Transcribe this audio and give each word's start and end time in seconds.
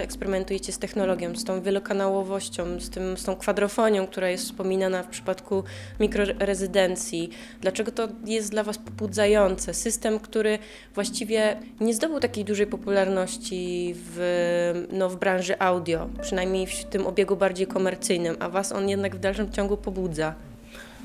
że 0.00 0.04
eksperymentujecie 0.04 0.72
z 0.72 0.78
technologią, 0.78 1.36
z 1.36 1.44
tą 1.44 1.62
wielokanałowością, 1.62 2.80
z, 2.80 2.90
tym, 2.90 3.16
z 3.16 3.24
tą 3.24 3.36
kwadrofonią, 3.36 4.06
która 4.06 4.28
jest 4.28 4.44
wspominana 4.44 5.02
w 5.02 5.08
przypadku 5.08 5.64
mikrorezydencji? 6.00 7.30
Dlaczego 7.60 7.92
to 7.92 8.08
jest 8.26 8.50
dla 8.50 8.62
Was 8.62 8.78
pobudzające? 8.78 9.74
System, 9.74 10.18
który 10.18 10.58
właściwie 10.94 11.56
nie 11.80 11.94
zdobył 11.94 12.20
takiej 12.20 12.44
dużej 12.44 12.66
popularności 12.66 13.94
w, 13.96 14.86
no, 14.92 15.10
w 15.10 15.16
branży 15.16 15.58
audio, 15.58 16.08
przynajmniej 16.22 16.66
w 16.66 16.84
tym 16.84 17.06
obiegu 17.06 17.36
bardziej 17.36 17.66
komercyjnym, 17.66 18.36
a 18.38 18.48
Was 18.48 18.72
on 18.72 18.88
jednak 18.88 19.16
w 19.16 19.18
dalszym 19.18 19.52
ciągu 19.52 19.76
pobudza. 19.76 20.34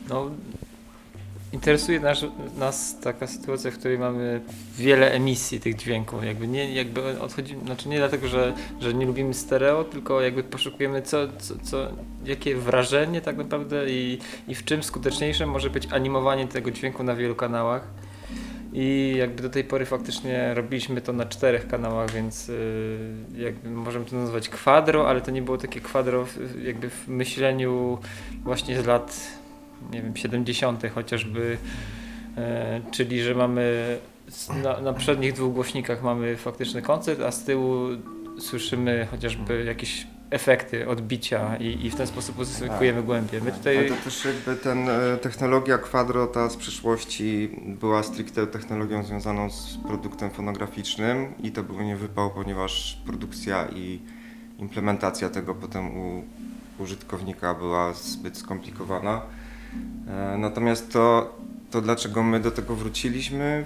No, 0.10 0.32
interesuje 1.56 2.00
nas, 2.00 2.26
nas 2.58 3.00
taka 3.00 3.28
sytuacja, 3.28 3.72
w 3.72 3.78
której 3.78 4.00
mamy 4.00 4.42
wiele 4.78 5.12
emisji 5.12 5.60
tych 5.60 5.76
dźwięków. 5.76 6.24
Jakby 6.24 6.48
nie, 6.48 6.74
jakby 6.74 7.20
odchodzi, 7.20 7.56
znaczy 7.66 7.90
nie 7.90 7.98
dlatego, 7.98 8.28
że, 8.28 8.54
że 8.80 8.94
nie 8.94 9.06
lubimy 9.06 9.34
stereo, 9.34 9.84
tylko 9.84 10.22
jakby 10.22 10.44
poszukujemy 10.44 11.02
co, 11.02 11.28
co, 11.38 11.54
co, 11.64 11.88
jakie 12.26 12.56
wrażenie 12.56 13.22
tak 13.22 13.38
naprawdę 13.38 13.90
i, 13.90 14.20
i 14.48 14.56
w 14.56 14.66
czym 14.66 14.84
skuteczniejsze 14.84 15.46
może 15.46 15.70
być 15.70 15.88
animowanie 15.92 16.48
tego 16.48 16.72
dźwięku 16.72 17.04
na 17.04 17.16
wielu 17.16 17.36
kanałach. 17.36 17.88
I 18.74 19.16
jakby 19.18 19.44
do 19.44 19.50
tej 19.50 19.64
pory 19.64 19.86
faktycznie 19.86 20.54
robiliśmy 20.54 21.02
to 21.02 21.14
na 21.14 21.26
czterech 21.26 21.68
kanałach, 21.68 22.12
więc 22.12 22.48
yy, 22.48 22.56
jakby 23.38 23.70
możemy 23.70 24.06
to 24.06 24.16
nazwać 24.16 24.50
kwadro, 24.50 25.10
ale 25.10 25.22
to 25.22 25.32
nie 25.32 25.42
było 25.42 25.58
takie 25.58 25.82
kwadro 25.82 26.26
jakby 26.64 26.90
w 26.90 27.08
myśleniu 27.08 27.98
właśnie 28.44 28.82
z 28.82 28.86
lat 28.86 29.45
nie 29.92 30.02
wiem, 30.02 30.18
70. 30.18 30.84
chociażby, 30.96 31.58
e, 32.38 32.82
czyli 32.92 33.24
że 33.24 33.36
mamy 33.36 33.98
na, 34.64 34.82
na 34.82 34.94
przednich 34.94 35.34
dwóch 35.34 35.54
głośnikach 35.54 36.04
mamy 36.04 36.36
faktyczny 36.38 36.82
koncert, 36.82 37.22
a 37.22 37.32
z 37.32 37.44
tyłu 37.44 37.88
słyszymy 38.40 39.08
chociażby 39.12 39.64
jakieś 39.64 40.08
efekty 40.30 40.90
odbicia 40.90 41.58
i, 41.58 41.86
i 41.86 41.92
w 41.92 41.96
ten 41.96 42.08
sposób 42.08 42.40
uzyskujemy 42.40 42.98
tak. 42.98 43.06
głębiej. 43.06 43.42
My 43.42 43.52
tutaj... 43.52 43.78
Ale 43.78 43.90
to 43.90 43.96
też 43.96 44.26
jakby 44.26 44.56
ten 44.56 44.90
e, 44.90 45.18
technologia 45.18 45.78
Quadro, 45.78 46.28
ta 46.28 46.50
z 46.50 46.56
przyszłości 46.56 47.50
była 47.68 48.04
stricte 48.04 48.48
technologią 48.48 49.04
związaną 49.04 49.50
z 49.50 49.78
produktem 49.88 50.30
fonograficznym 50.30 51.34
i 51.44 51.52
to 51.52 51.64
był 51.64 51.82
niewypał, 51.82 52.32
ponieważ 52.32 53.02
produkcja 53.06 53.68
i 53.76 54.00
implementacja 54.60 55.30
tego 55.30 55.56
potem 55.56 55.98
u 55.98 56.24
użytkownika 56.80 57.54
była 57.54 57.94
zbyt 57.94 58.38
skomplikowana. 58.38 59.22
E, 60.08 60.38
natomiast 60.38 60.94
to, 60.94 61.36
to 61.72 61.82
dlaczego 61.82 62.24
my 62.24 62.40
do 62.40 62.52
tego 62.52 62.76
wróciliśmy, 62.76 63.66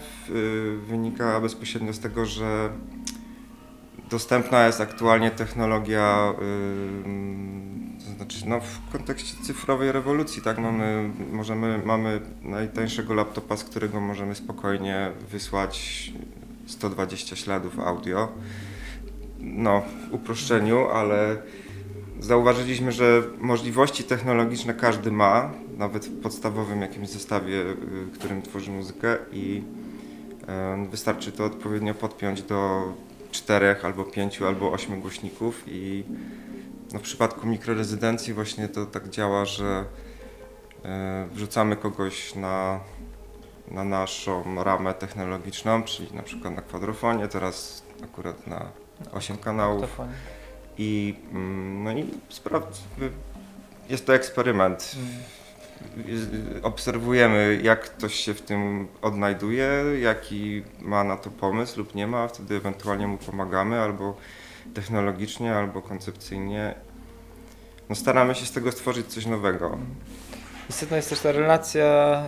wynika 0.87 1.41
bezpośrednio 1.41 1.93
z 1.93 1.99
tego, 1.99 2.25
że 2.25 2.69
dostępna 4.09 4.65
jest 4.65 4.81
aktualnie 4.81 5.31
technologia, 5.31 6.33
to 8.05 8.11
znaczy 8.15 8.47
no, 8.47 8.59
w 8.59 8.91
kontekście 8.91 9.43
cyfrowej 9.43 9.91
rewolucji, 9.91 10.41
tak, 10.41 10.57
mamy, 10.57 11.09
możemy, 11.31 11.81
mamy 11.85 12.21
najtańszego 12.41 13.13
laptopa, 13.13 13.57
z 13.57 13.63
którego 13.63 14.01
możemy 14.01 14.35
spokojnie 14.35 15.11
wysłać 15.31 16.13
120 16.65 17.35
śladów 17.35 17.79
audio, 17.79 18.27
no 19.39 19.81
w 19.81 20.13
uproszczeniu, 20.13 20.87
ale 20.87 21.37
zauważyliśmy, 22.19 22.91
że 22.91 23.21
możliwości 23.37 24.03
technologiczne 24.03 24.73
każdy 24.73 25.11
ma, 25.11 25.51
nawet 25.77 26.05
w 26.05 26.21
podstawowym 26.21 26.81
jakimś 26.81 27.09
zestawie, 27.09 27.61
y, 27.61 27.75
którym 28.13 28.41
tworzy 28.41 28.71
muzykę 28.71 29.17
i 29.31 29.63
wystarczy 30.91 31.31
to 31.31 31.45
odpowiednio 31.45 31.93
podpiąć 31.93 32.41
do 32.41 32.83
czterech 33.31 33.85
albo 33.85 34.03
pięciu 34.03 34.47
albo 34.47 34.71
ośmiu 34.71 34.97
głośników 34.97 35.63
i 35.67 36.03
no 36.93 36.99
w 36.99 37.01
przypadku 37.01 37.47
mikrorezydencji 37.47 38.33
właśnie 38.33 38.67
to 38.67 38.85
tak 38.85 39.09
działa, 39.09 39.45
że 39.45 39.85
e, 40.85 41.27
wrzucamy 41.31 41.75
kogoś 41.75 42.35
na, 42.35 42.79
na 43.71 43.83
naszą 43.83 44.63
ramę 44.63 44.93
technologiczną, 44.93 45.83
czyli 45.83 46.13
na 46.13 46.23
przykład 46.23 46.55
na 46.55 46.61
kwadrofonie, 46.61 47.27
teraz 47.27 47.83
akurat 48.03 48.47
na 48.47 48.71
8 49.11 49.37
kanałów. 49.37 49.99
I, 50.81 51.15
mm, 51.31 51.83
no 51.83 51.91
i 51.91 52.05
sprawdź, 52.29 52.81
jest 53.89 54.05
to 54.05 54.15
eksperyment. 54.15 54.95
Obserwujemy, 56.63 57.59
jak 57.63 57.81
ktoś 57.81 58.15
się 58.15 58.33
w 58.33 58.41
tym 58.41 58.87
odnajduje, 59.01 59.69
jaki 60.01 60.63
ma 60.81 61.03
na 61.03 61.17
to 61.17 61.29
pomysł 61.31 61.79
lub 61.79 61.95
nie 61.95 62.07
ma, 62.07 62.27
wtedy 62.27 62.55
ewentualnie 62.55 63.07
mu 63.07 63.17
pomagamy 63.17 63.79
albo 63.79 64.17
technologicznie, 64.73 65.55
albo 65.55 65.81
koncepcyjnie. 65.81 66.75
No 67.89 67.95
staramy 67.95 68.35
się 68.35 68.45
z 68.45 68.51
tego 68.51 68.71
stworzyć 68.71 69.07
coś 69.07 69.25
nowego. 69.25 69.77
Istotna 70.69 70.97
jest 70.97 71.09
też 71.09 71.19
ta 71.19 71.31
relacja 71.31 72.23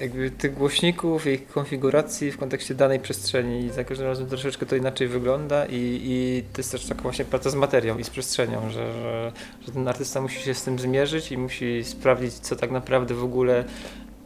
jakby 0.00 0.30
tych 0.30 0.54
głośników 0.54 1.26
ich 1.26 1.48
konfiguracji 1.48 2.32
w 2.32 2.38
kontekście 2.38 2.74
danej 2.74 3.00
przestrzeni 3.00 3.64
i 3.64 3.70
za 3.70 3.84
każdym 3.84 4.06
razem 4.06 4.26
troszeczkę 4.26 4.66
to 4.66 4.76
inaczej 4.76 5.08
wygląda 5.08 5.66
i, 5.66 6.00
i 6.04 6.44
to 6.52 6.60
jest 6.60 6.72
też 6.72 6.86
taka 6.86 7.02
właśnie 7.02 7.24
praca 7.24 7.50
z 7.50 7.54
materią 7.54 7.98
i 7.98 8.04
z 8.04 8.10
przestrzenią, 8.10 8.70
że, 8.70 8.92
że, 8.92 9.32
że 9.66 9.72
ten 9.72 9.88
artysta 9.88 10.20
musi 10.20 10.42
się 10.42 10.54
z 10.54 10.62
tym 10.64 10.78
zmierzyć 10.78 11.32
i 11.32 11.38
musi 11.38 11.84
sprawdzić, 11.84 12.34
co 12.34 12.56
tak 12.56 12.70
naprawdę 12.70 13.14
w 13.14 13.24
ogóle 13.24 13.64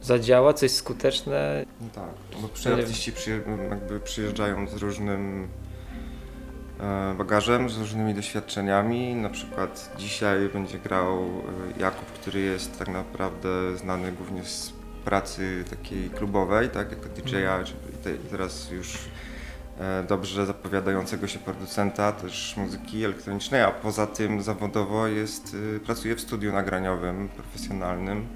zadziała, 0.03 0.55
coś 0.55 0.71
skuteczne. 0.71 1.65
No 1.81 1.89
tak, 1.95 2.41
bo 2.43 2.49
przy 2.49 2.75
artyści 2.75 3.13
jakby 3.71 4.01
przyjeżdżają 4.01 4.69
z 4.69 4.75
różnym 4.75 5.49
e, 6.81 7.15
bagażem, 7.19 7.71
z 7.71 7.79
różnymi 7.79 8.15
doświadczeniami. 8.15 9.15
Na 9.15 9.31
przykład 9.31 9.95
dzisiaj 9.99 10.49
będzie 10.49 10.79
grał 10.79 11.19
e, 11.19 11.81
Jakub, 11.81 12.07
który 12.07 12.41
jest 12.41 12.79
tak 12.79 12.89
naprawdę 12.89 13.77
znany 13.77 14.13
głównie 14.13 14.45
z 14.45 14.82
pracy 15.05 15.65
takiej 15.71 16.11
klubowej, 16.11 16.69
tak, 16.69 16.91
jako 16.91 17.09
DJ-a, 17.09 17.59
mhm. 17.59 18.19
teraz 18.31 18.71
już 18.71 18.99
e, 19.81 20.05
dobrze 20.09 20.47
zapowiadającego 20.47 21.29
się 21.29 21.39
producenta 21.39 22.13
też 22.13 22.55
muzyki 22.57 23.05
elektronicznej, 23.05 23.63
a 23.63 23.71
poza 23.71 24.07
tym 24.07 24.43
zawodowo 24.43 25.07
jest, 25.07 25.55
y, 25.55 25.81
pracuje 25.81 26.17
w 26.17 26.21
studiu 26.21 26.53
nagraniowym, 26.53 27.29
profesjonalnym 27.29 28.27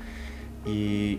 i 0.66 1.18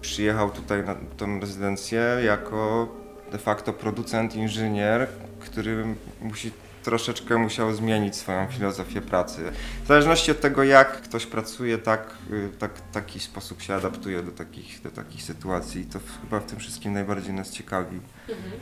przyjechał 0.00 0.50
tutaj 0.50 0.84
na 0.84 0.94
tą 1.16 1.40
rezydencję 1.40 2.00
jako 2.24 2.88
de 3.32 3.38
facto 3.38 3.72
producent, 3.72 4.36
inżynier, 4.36 5.08
który 5.40 5.84
musi 6.20 6.52
troszeczkę 6.84 7.38
musiał 7.38 7.74
zmienić 7.74 8.16
swoją 8.16 8.46
filozofię 8.46 9.00
pracy. 9.00 9.52
W 9.84 9.86
zależności 9.86 10.30
od 10.30 10.40
tego, 10.40 10.64
jak 10.64 11.02
ktoś 11.02 11.26
pracuje, 11.26 11.78
tak, 11.78 12.14
y, 12.30 12.48
tak 12.58 12.70
taki 12.92 13.20
sposób 13.20 13.62
się 13.62 13.74
adaptuje 13.74 14.22
do 14.22 14.32
takich, 14.32 14.82
do 14.82 14.90
takich 14.90 15.22
sytuacji. 15.22 15.80
I 15.80 15.84
to 15.84 15.98
chyba 16.22 16.40
w 16.40 16.46
tym 16.46 16.58
wszystkim 16.58 16.92
najbardziej 16.92 17.32
nas 17.32 17.50
ciekawi. 17.50 18.00
Mhm. 18.28 18.52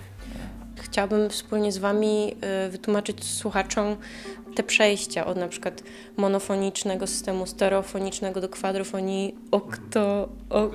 Chciałabym 0.76 1.30
wspólnie 1.30 1.72
z 1.72 1.78
Wami 1.78 2.36
y, 2.66 2.70
wytłumaczyć 2.70 3.24
słuchaczom 3.24 3.96
te 4.54 4.62
przejścia 4.62 5.26
od 5.26 5.36
na 5.36 5.48
przykład 5.48 5.82
monofonicznego 6.16 7.06
systemu 7.06 7.46
stereofonicznego 7.46 8.40
do 8.40 8.48
kwadrofonii, 8.48 9.34
okto, 9.50 10.28
ok, 10.50 10.72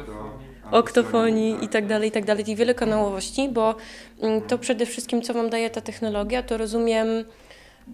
oktofonii 0.72 1.66
i 1.66 1.68
tak 1.68 1.86
dalej, 1.86 2.10
i 2.10 2.12
tak 2.12 2.26
dalej, 2.26 2.46
tej 2.46 2.56
wielokanałowości, 2.56 3.50
bo 3.50 3.76
mm, 4.22 4.42
to 4.42 4.58
przede 4.58 4.86
wszystkim, 4.86 5.22
co 5.22 5.34
Wam 5.34 5.50
daje 5.50 5.70
ta 5.70 5.82
technologia, 5.82 6.44
to 6.44 6.58
rozumiem 6.58 7.08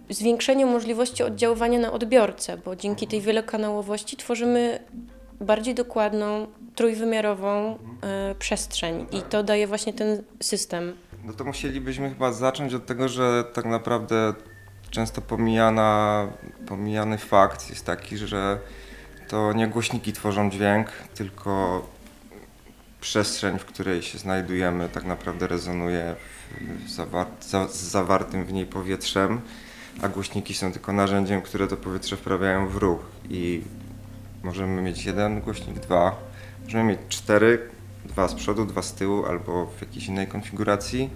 zwiększenie 0.09 0.65
możliwości 0.65 1.23
oddziaływania 1.23 1.79
na 1.79 1.91
odbiorcę, 1.91 2.57
bo 2.57 2.75
dzięki 2.75 3.07
tej 3.07 3.21
wielokanałowości 3.21 4.17
tworzymy 4.17 4.79
bardziej 5.41 5.75
dokładną, 5.75 6.47
trójwymiarową 6.75 7.75
y, 8.31 8.35
przestrzeń 8.35 9.05
i 9.11 9.21
to 9.21 9.43
daje 9.43 9.67
właśnie 9.67 9.93
ten 9.93 10.23
system. 10.41 10.93
No 11.25 11.33
to 11.33 11.43
musielibyśmy 11.43 12.09
chyba 12.09 12.31
zacząć 12.31 12.73
od 12.73 12.85
tego, 12.85 13.09
że 13.09 13.43
tak 13.53 13.65
naprawdę 13.65 14.33
często 14.89 15.21
pomijana, 15.21 16.27
pomijany 16.67 17.17
fakt 17.17 17.69
jest 17.69 17.85
taki, 17.85 18.17
że 18.17 18.59
to 19.27 19.53
nie 19.53 19.67
głośniki 19.67 20.13
tworzą 20.13 20.49
dźwięk, 20.49 20.91
tylko 21.15 21.81
przestrzeń, 23.03 23.59
w 23.59 23.65
której 23.65 24.01
się 24.01 24.17
znajdujemy, 24.17 24.89
tak 24.89 25.03
naprawdę 25.03 25.47
rezonuje 25.47 26.15
z 27.69 27.75
zawartym 27.75 28.45
w 28.45 28.53
niej 28.53 28.65
powietrzem, 28.65 29.41
a 30.01 30.09
głośniki 30.09 30.53
są 30.53 30.71
tylko 30.71 30.93
narzędziem, 30.93 31.41
które 31.41 31.67
to 31.67 31.77
powietrze 31.77 32.17
wprawiają 32.17 32.67
w 32.67 32.75
ruch. 32.75 32.99
I 33.29 33.61
możemy 34.43 34.81
mieć 34.81 35.05
jeden 35.05 35.41
głośnik, 35.41 35.79
dwa, 35.79 36.15
możemy 36.63 36.83
mieć 36.83 36.99
cztery, 37.09 37.69
dwa 38.05 38.27
z 38.27 38.33
przodu, 38.33 38.65
dwa 38.65 38.81
z 38.81 38.93
tyłu 38.93 39.25
albo 39.25 39.65
w 39.65 39.81
jakiejś 39.81 40.07
innej 40.07 40.27
konfiguracji. 40.27 41.09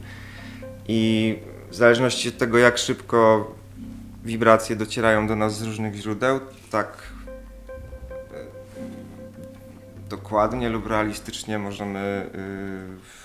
I 0.87 1.35
w 1.69 1.75
zależności 1.75 2.29
od 2.29 2.37
tego, 2.37 2.57
jak 2.57 2.77
szybko 2.77 3.51
wibracje 4.25 4.75
docierają 4.75 5.27
do 5.27 5.35
nas 5.35 5.57
z 5.57 5.63
różnych 5.63 5.95
źródeł, 5.95 6.39
tak 6.71 7.16
dokładnie 10.09 10.69
lub 10.69 10.87
realistycznie 10.87 11.59
możemy 11.59 12.29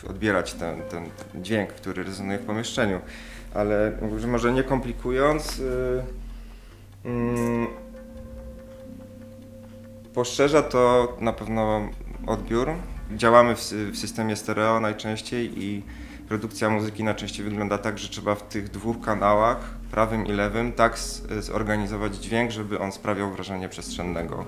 y, 0.05 0.09
odbierać 0.09 0.55
ten, 0.55 0.83
ten, 0.83 1.05
dźwięk, 1.43 1.71
który 1.73 2.05
rezonuje 2.05 2.39
w 2.39 2.47
pomieszczeniu. 2.47 3.01
ale 3.55 3.93
może 4.27 4.53
nie 4.53 4.63
komplikując, 4.63 5.59
yy, 5.59 6.03
yy, 7.05 7.67
poszerza 10.15 10.63
to 10.63 11.17
na 11.21 11.33
pewno 11.33 11.89
odbiór. 12.27 12.71
Działamy 13.17 13.57
w, 13.57 13.61
w 13.93 13.97
systemie 13.97 14.37
stereo 14.37 14.81
najczęściej 14.81 15.65
i 15.65 15.83
produkcja 16.29 16.71
muzyki 16.71 17.05
najczęściej 17.05 17.45
wygląda 17.45 17.79
tak, 17.79 17.99
że 17.99 18.09
trzeba 18.09 18.35
w 18.35 18.43
tych 18.43 18.69
dwóch 18.69 19.01
kanałach, 19.01 19.75
prawym 19.91 20.27
i 20.27 20.33
lewym, 20.33 20.73
tak 20.73 20.99
zorganizować 21.41 22.17
dźwięk, 22.17 22.51
żeby 22.51 22.79
on 22.79 22.93
sprawiał 22.93 23.31
wrażenie 23.31 23.69
przestrzennego 23.69 24.45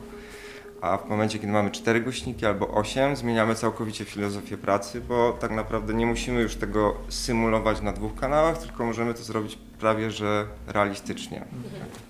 a 0.84 0.98
w 0.98 1.08
momencie, 1.08 1.38
kiedy 1.38 1.52
mamy 1.52 1.70
cztery 1.70 2.00
głośniki 2.00 2.46
albo 2.46 2.68
osiem, 2.68 3.16
zmieniamy 3.16 3.54
całkowicie 3.54 4.04
filozofię 4.04 4.56
pracy, 4.56 5.00
bo 5.00 5.36
tak 5.40 5.50
naprawdę 5.50 5.94
nie 5.94 6.06
musimy 6.06 6.42
już 6.42 6.56
tego 6.56 6.94
symulować 7.08 7.80
na 7.80 7.92
dwóch 7.92 8.14
kanałach, 8.14 8.58
tylko 8.58 8.84
możemy 8.84 9.14
to 9.14 9.22
zrobić 9.22 9.58
prawie 9.78 10.10
że 10.10 10.46
realistycznie. 10.66 11.44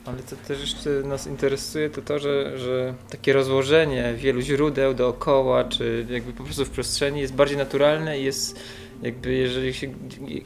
Ale 0.04 0.16
co 0.26 0.36
też 0.36 0.60
jeszcze 0.60 0.90
nas 0.90 1.26
interesuje, 1.26 1.90
to 1.90 2.02
to, 2.02 2.18
że, 2.18 2.58
że 2.58 2.94
takie 3.10 3.32
rozłożenie 3.32 4.14
wielu 4.16 4.40
źródeł 4.40 4.94
dookoła, 4.94 5.64
czy 5.64 6.06
jakby 6.10 6.32
po 6.32 6.44
prostu 6.44 6.64
w 6.64 6.70
przestrzeni 6.70 7.20
jest 7.20 7.34
bardziej 7.34 7.58
naturalne 7.58 8.20
i 8.20 8.24
jest 8.24 8.60
jakby 9.02 9.32
jeżeli 9.32 9.74
się, 9.74 9.94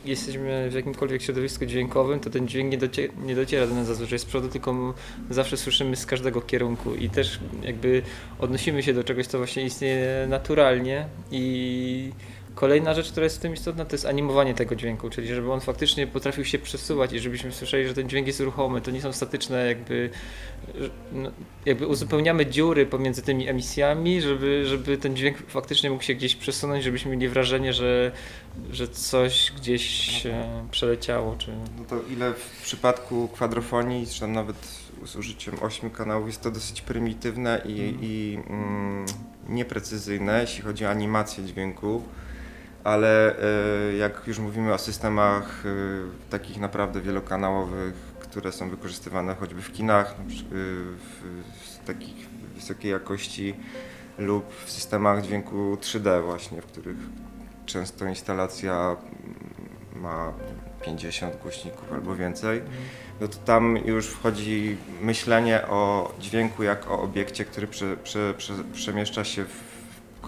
jesteśmy 0.05 0.71
w 0.71 0.75
jakimkolwiek 0.75 1.23
środowisku 1.23 1.67
dźwiękowym, 1.67 2.21
to 2.21 2.31
ten 2.31 2.49
dźwięk 2.49 2.73
nie, 2.73 2.79
docie, 2.79 3.09
nie 3.27 3.35
dociera 3.35 3.67
do 3.67 3.75
nas 3.75 3.87
zazwyczaj 3.87 4.19
z 4.19 4.25
przodu, 4.25 4.49
tylko 4.49 4.95
zawsze 5.31 5.57
słyszymy 5.57 5.97
z 5.97 6.07
każdego 6.07 6.41
kierunku. 6.41 6.95
I 6.95 7.11
też 7.11 7.41
jakby 7.63 8.03
odnosimy 8.39 8.83
się 8.83 8.95
do 8.95 9.05
czegoś, 9.05 9.27
co 9.27 9.39
właśnie 9.39 9.65
istnieje 9.65 10.27
naturalnie 10.29 11.07
i 11.31 12.13
Kolejna 12.59 12.95
rzecz, 12.95 13.11
która 13.11 13.25
jest 13.25 13.37
w 13.37 13.41
tym 13.41 13.55
istotna, 13.55 13.85
to 13.85 13.95
jest 13.95 14.07
animowanie 14.07 14.55
tego 14.55 14.77
dźwięku, 14.77 15.11
czyli 15.11 15.29
żeby 15.29 15.53
on 15.53 15.61
faktycznie 15.61 16.07
potrafił 16.07 16.45
się 16.45 16.59
przesuwać 16.59 17.13
i 17.13 17.21
żebyśmy 17.21 17.53
słyszeli, 17.53 17.89
że 17.89 17.95
ten 17.95 18.09
dźwięk 18.09 18.27
jest 18.27 18.41
ruchomy. 18.41 18.81
To 18.81 18.91
nie 18.91 19.03
są 19.03 19.13
statyczne 19.13 19.67
jakby, 19.67 20.11
no, 21.13 21.31
jakby 21.67 21.87
uzupełniamy 21.87 22.47
dziury 22.47 22.87
pomiędzy 22.87 23.23
tymi 23.23 23.49
emisjami, 23.49 24.21
żeby, 24.21 24.67
żeby 24.67 24.99
ten 24.99 25.17
dźwięk 25.17 25.37
faktycznie 25.49 25.91
mógł 25.91 26.03
się 26.03 26.15
gdzieś 26.15 26.37
przesunąć, 26.37 26.85
żebyśmy 26.85 27.11
mieli 27.11 27.29
wrażenie, 27.29 27.73
że, 27.73 28.13
że 28.71 28.89
coś 28.89 29.53
gdzieś 29.57 30.27
przeleciało. 30.71 31.37
Czy... 31.39 31.51
No 31.79 31.85
to 31.89 32.01
ile 32.13 32.35
w 32.35 32.63
przypadku 32.63 33.29
kwadrofonii, 33.29 34.07
czy 34.07 34.21
tam 34.21 34.33
nawet 34.33 34.57
z 35.07 35.17
użyciem 35.17 35.55
ośmiu 35.63 35.91
kanałów 35.91 36.27
jest 36.27 36.41
to 36.41 36.51
dosyć 36.51 36.83
prymitywne 36.83 37.63
i, 37.65 37.81
mm. 37.81 37.99
i 38.03 38.39
mm, 38.49 39.07
nieprecyzyjne, 39.49 40.41
jeśli 40.41 40.63
chodzi 40.63 40.87
o 40.87 40.91
animację 40.91 41.45
dźwięku 41.45 42.03
ale 42.85 43.37
e, 43.39 43.97
jak 43.97 44.23
już 44.27 44.39
mówimy 44.39 44.75
o 44.75 44.79
systemach 44.79 45.67
e, 45.67 45.69
takich 46.31 46.59
naprawdę 46.59 47.01
wielokanałowych, 47.01 47.95
które 48.21 48.53
są 48.53 48.71
wykorzystywane 48.71 49.35
choćby 49.35 49.63
w 49.63 49.73
kinach, 49.73 50.11
e, 50.11 50.15
w 50.53 51.87
takich 51.87 52.29
wysokiej 52.55 52.91
jakości 52.91 53.55
lub 54.19 54.65
w 54.65 54.71
systemach 54.71 55.23
dźwięku 55.23 55.77
3D 55.81 56.25
właśnie, 56.25 56.63
w 56.63 56.67
których 56.67 56.97
często 57.67 58.07
instalacja 58.07 58.97
ma 59.97 60.33
50 60.85 61.37
głośników 61.43 61.93
albo 61.93 62.17
więcej, 62.17 62.63
no 63.21 63.29
to 63.29 63.39
tam 63.39 63.77
już 63.77 64.07
wchodzi 64.07 64.77
myślenie 65.01 65.67
o 65.67 66.13
dźwięku 66.21 66.63
jak 66.63 66.91
o 66.91 67.03
obiekcie, 67.03 67.45
który 67.45 67.67
prze, 67.67 67.97
prze, 67.97 68.35
prze, 68.37 68.55
przemieszcza 68.73 69.25
się 69.25 69.45
w 69.45 69.78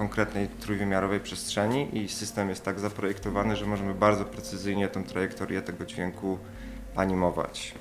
konkretnej 0.00 0.49
trójwymiarowej 0.49 1.21
przestrzeni 1.21 1.99
i 1.99 2.09
system 2.09 2.49
jest 2.49 2.64
tak 2.64 2.80
zaprojektowany, 2.80 3.57
że 3.57 3.66
możemy 3.66 3.95
bardzo 3.95 4.25
precyzyjnie 4.25 4.88
tę 4.88 5.04
trajektorię 5.04 5.62
tego 5.62 5.87
dźwięku 5.87 6.38
animować. 6.97 7.75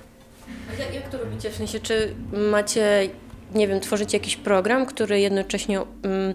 A 0.69 0.93
jak, 0.93 1.09
to 1.09 1.17
robicie? 1.17 1.49
W 1.49 1.55
sensie, 1.55 1.79
czy 1.79 2.15
macie, 2.51 3.09
nie 3.55 3.67
wiem, 3.67 3.79
tworzycie 3.79 4.17
jakiś 4.17 4.35
program, 4.35 4.85
który 4.85 5.19
jednocześnie... 5.19 5.81
Um, 5.81 6.33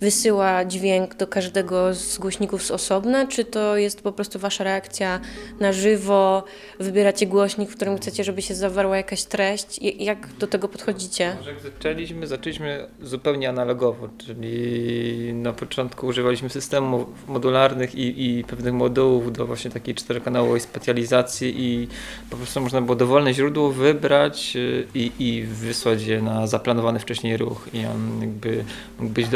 wysyła 0.00 0.64
dźwięk 0.64 1.14
do 1.14 1.26
każdego 1.26 1.94
z 1.94 2.18
głośników 2.18 2.62
z 2.62 2.70
osobna, 2.70 3.26
czy 3.26 3.44
to 3.44 3.76
jest 3.76 4.02
po 4.02 4.12
prostu 4.12 4.38
wasza 4.38 4.64
reakcja 4.64 5.20
na 5.60 5.72
żywo, 5.72 6.44
wybieracie 6.78 7.26
głośnik, 7.26 7.70
w 7.70 7.76
którym 7.76 7.96
chcecie, 7.96 8.24
żeby 8.24 8.42
się 8.42 8.54
zawarła 8.54 8.96
jakaś 8.96 9.24
treść? 9.24 9.80
Jak 9.98 10.28
do 10.38 10.46
tego 10.46 10.68
podchodzicie? 10.68 11.36
Może 11.38 11.50
jak 11.50 11.60
zaczęliśmy, 11.60 12.26
zaczęliśmy 12.26 12.86
zupełnie 13.02 13.48
analogowo, 13.48 14.08
czyli 14.26 15.32
na 15.34 15.52
początku 15.52 16.06
używaliśmy 16.06 16.50
systemów 16.50 17.28
modularnych 17.28 17.94
i, 17.94 18.38
i 18.38 18.44
pewnych 18.44 18.74
modułów 18.74 19.32
do 19.32 19.46
właśnie 19.46 19.70
takiej 19.70 19.94
czterokanałowej 19.94 20.60
specjalizacji 20.60 21.54
i 21.64 21.88
po 22.30 22.36
prostu 22.36 22.60
można 22.60 22.82
było 22.82 22.96
dowolne 22.96 23.34
źródło 23.34 23.72
wybrać 23.72 24.56
y, 24.56 24.86
i, 24.94 25.12
i 25.18 25.42
wysłać 25.42 26.02
je 26.02 26.22
na 26.22 26.46
zaplanowany 26.46 26.98
wcześniej 26.98 27.36
ruch 27.36 27.68
i 27.72 27.86
on 27.86 28.20
jakby 28.20 28.64
mógł 28.98 29.12
być 29.12 29.28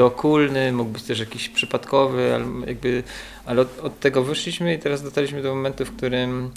dookólny, 0.55 0.73
mógł 0.73 0.91
być 0.91 1.03
też 1.03 1.21
jakiś 1.21 1.49
przypadkowy, 1.49 2.35
ale, 2.35 2.45
jakby, 2.67 3.03
ale 3.47 3.63
od, 3.63 3.79
od 3.79 4.01
tego 4.01 4.23
wyszliśmy 4.23 4.75
i 4.75 4.79
teraz 4.79 5.03
dotarliśmy 5.03 5.43
do 5.43 5.55
momentu, 5.55 5.85
w 5.85 5.97
którym 5.97 6.51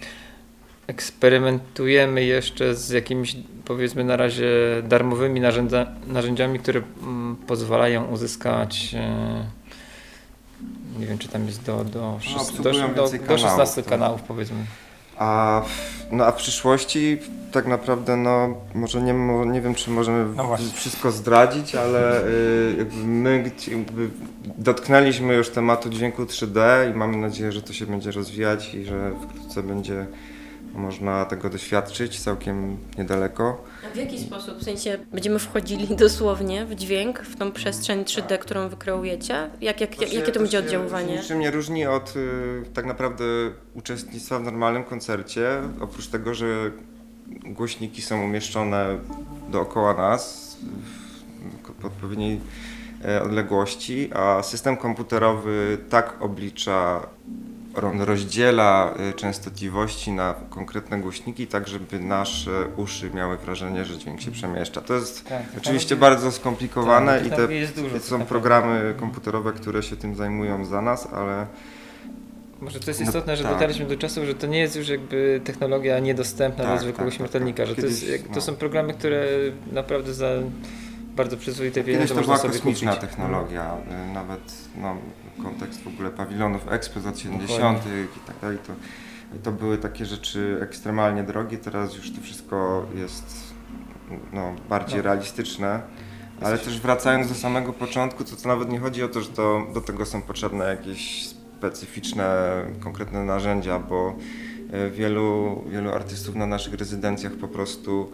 eksperymentujemy 0.88 2.24
jeszcze 2.24 2.76
z 2.76 2.90
jakimiś 2.90 3.36
powiedzmy 3.66 4.04
na 4.04 4.18
razie 4.18 4.50
darmowymi 4.84 5.40
narzędzia, 5.40 5.88
narzędziami, 6.08 6.60
które 6.60 6.82
mm, 7.02 7.36
pozwalają 7.36 8.06
uzyskać 8.06 8.96
e, 8.96 9.46
nie 11.00 11.06
wiem 11.06 11.18
czy 11.18 11.28
tam 11.28 11.46
jest 11.46 11.64
do, 11.64 11.84
do, 11.84 12.20
no, 12.36 12.64
do, 12.64 13.10
do, 13.10 13.18
do 13.28 13.38
16 13.38 13.84
kanałów 13.84 14.22
powiedzmy. 14.22 14.66
A, 15.20 15.62
no 16.12 16.26
a 16.26 16.32
w 16.32 16.36
przyszłości 16.36 17.18
tak 17.52 17.68
naprawdę, 17.68 18.18
no 18.18 18.56
może 18.76 19.02
nie, 19.02 19.14
nie 19.46 19.62
wiem, 19.62 19.76
czy 19.76 19.92
możemy 19.92 20.36
no 20.36 20.58
wszystko 20.74 21.12
zdradzić, 21.12 21.76
ale 21.76 22.28
y, 22.28 22.76
jakby 22.78 22.96
my 22.96 23.52
jakby 23.72 24.10
dotknęliśmy 24.58 25.34
już 25.34 25.50
tematu 25.50 25.90
dźwięku 25.90 26.24
3D 26.24 26.60
i 26.92 26.94
mamy 26.94 27.18
nadzieję, 27.18 27.52
że 27.52 27.62
to 27.62 27.74
się 27.74 27.86
będzie 27.86 28.12
rozwijać 28.12 28.74
i 28.74 28.86
że 28.86 29.12
wkrótce 29.24 29.64
będzie 29.64 30.06
można 30.78 31.26
tego 31.26 31.50
doświadczyć 31.50 32.20
całkiem 32.20 32.78
niedaleko. 32.98 33.64
A 33.86 33.94
w 33.94 33.96
jaki 33.96 34.20
sposób? 34.20 34.58
W 34.58 34.64
sensie 34.64 34.98
będziemy 35.12 35.40
wchodzili 35.40 35.96
dosłownie 36.06 36.66
w 36.66 36.76
dźwięk, 36.76 37.20
w 37.20 37.36
tą 37.36 37.52
przestrzeń 37.52 38.04
3D, 38.04 38.38
którą 38.38 38.70
wykreujecie? 38.70 39.50
Jak, 39.62 39.82
jak, 39.82 40.14
jakie 40.14 40.32
to 40.32 40.40
będzie 40.40 40.60
oddziaływanie? 40.60 41.16
To 41.16 41.22
niczym 41.22 41.40
nie 41.40 41.52
różni 41.52 41.86
od 41.86 42.16
y, 42.16 42.64
tak 42.74 42.86
naprawdę 42.86 43.24
uczestnictwa 43.74 44.40
w 44.40 44.44
normalnym 44.44 44.84
koncercie, 44.84 45.48
oprócz 45.82 46.08
tego, 46.08 46.34
że 46.34 46.72
głośniki 47.46 48.02
są 48.02 48.24
umieszczone 48.24 48.98
dookoła 49.52 49.94
nas 49.94 50.58
w 51.80 51.86
odpowiedniej 51.86 52.42
e, 53.06 53.24
odległości, 53.24 54.10
a 54.14 54.44
system 54.44 54.78
komputerowy 54.78 55.78
tak 55.90 56.22
oblicza 56.22 57.08
rozdziela 57.82 58.94
y, 59.10 59.14
częstotliwości 59.14 60.12
na 60.12 60.36
konkretne 60.50 61.02
głośniki, 61.02 61.48
tak 61.48 61.68
żeby 61.68 62.00
nasze 62.00 62.66
uszy 62.78 63.12
miały 63.12 63.38
wrażenie, 63.38 63.86
że 63.86 63.98
dźwięk 63.98 64.22
się 64.22 64.32
przemieszcza. 64.32 64.82
To 64.82 64.94
jest 64.94 65.30
tak, 65.30 65.44
oczywiście 65.58 65.90
tak, 65.90 66.00
bardzo 66.00 66.32
skomplikowane 66.32 67.20
tak, 67.20 67.28
i 67.28 67.30
te 67.30 67.82
dużo, 67.82 68.00
są 68.00 68.26
programy 68.26 68.94
komputerowe, 69.00 69.54
które 69.54 69.84
się 69.84 69.96
tym 69.96 70.16
zajmują 70.16 70.66
za 70.66 70.82
nas, 70.82 71.08
ale 71.14 71.48
może 72.62 72.80
to 72.80 72.90
jest 72.90 73.00
no, 73.00 73.06
istotne, 73.06 73.38
że 73.38 73.44
tak. 73.44 73.54
dotarliśmy 73.54 73.86
do 73.86 73.98
czasu, 73.98 74.26
że 74.26 74.36
to 74.36 74.48
nie 74.48 74.60
jest 74.60 74.76
już 74.76 74.90
jakby 74.90 75.42
technologia 75.44 76.00
niedostępna 76.00 76.64
tak, 76.64 76.74
dla 76.74 76.82
zwykłego 76.82 77.12
tak, 77.12 77.18
śmiertelnika, 77.18 77.66
że 77.66 77.76
Kiedyś, 77.76 78.00
to, 78.00 78.12
jest, 78.12 78.30
no. 78.30 78.36
to 78.36 78.42
są 78.42 78.56
programy, 78.56 78.94
które 78.94 79.26
naprawdę 79.72 80.14
za 80.14 80.30
bardzo 81.16 81.38
przyzwoite 81.38 81.84
pieniądze 81.84 82.08
Kiedyś 82.08 82.26
to 82.26 82.34
była 82.34 82.40
kosmiczna 82.40 82.94
kupić. 82.94 83.10
technologia, 83.10 83.78
y, 84.10 84.14
nawet 84.14 84.54
no, 84.78 84.98
kontekst 85.44 85.84
w 85.84 85.88
ogóle 85.88 86.10
pawilonów 86.10 86.72
Expo 86.72 87.00
z 87.00 87.06
lat 87.06 87.20
70. 87.20 87.80
i 87.86 88.28
tak 88.28 88.36
dalej, 88.42 88.58
to, 88.68 88.74
to 89.44 89.52
były 89.52 89.78
takie 89.78 90.06
rzeczy 90.06 90.60
ekstremalnie 90.62 91.24
drogie, 91.24 91.58
teraz 91.58 91.96
już 91.96 92.12
to 92.12 92.22
wszystko 92.22 92.86
jest 92.96 93.54
no, 94.34 94.56
bardziej 94.70 94.98
no. 94.98 95.04
realistyczne. 95.04 95.82
Ale 96.42 96.58
też 96.58 96.80
wracając 96.80 97.30
do 97.30 97.36
samego 97.36 97.74
początku, 97.74 98.24
to, 98.24 98.36
to 98.36 98.48
nawet 98.48 98.72
nie 98.72 98.80
chodzi 98.80 99.04
o 99.04 99.08
to, 99.08 99.22
że 99.22 99.30
to, 99.30 99.68
do 99.74 99.82
tego 99.82 100.06
są 100.06 100.22
potrzebne 100.22 100.66
jakieś 100.66 101.28
specyficzne, 101.28 102.26
konkretne 102.80 103.26
narzędzia, 103.26 103.80
bo 103.80 104.16
e, 104.72 104.90
wielu, 104.90 105.64
wielu 105.70 105.92
artystów 105.92 106.36
na 106.36 106.46
naszych 106.48 106.74
rezydencjach 106.74 107.34
po 107.34 107.48
prostu 107.48 108.12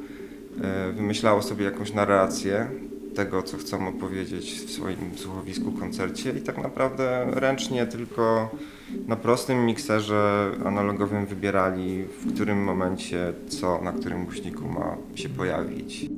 e, 0.61 0.91
wymyślało 0.91 1.41
sobie 1.41 1.65
jakąś 1.65 1.93
narrację 1.93 2.67
tego, 3.15 3.43
co 3.43 3.57
chcą 3.57 3.87
opowiedzieć 3.87 4.53
w 4.53 4.71
swoim 4.71 5.17
słuchowisku, 5.17 5.71
koncercie 5.71 6.31
i 6.31 6.41
tak 6.41 6.57
naprawdę 6.57 7.25
ręcznie 7.31 7.85
tylko 7.85 8.49
na 9.07 9.15
prostym 9.15 9.65
mikserze 9.65 10.51
analogowym 10.65 11.25
wybierali, 11.25 12.03
w 12.03 12.33
którym 12.33 12.63
momencie 12.63 13.33
co 13.49 13.81
na 13.81 13.91
którym 13.91 14.25
głośniku 14.25 14.67
ma 14.67 14.97
się 15.15 15.29
pojawić. 15.29 16.09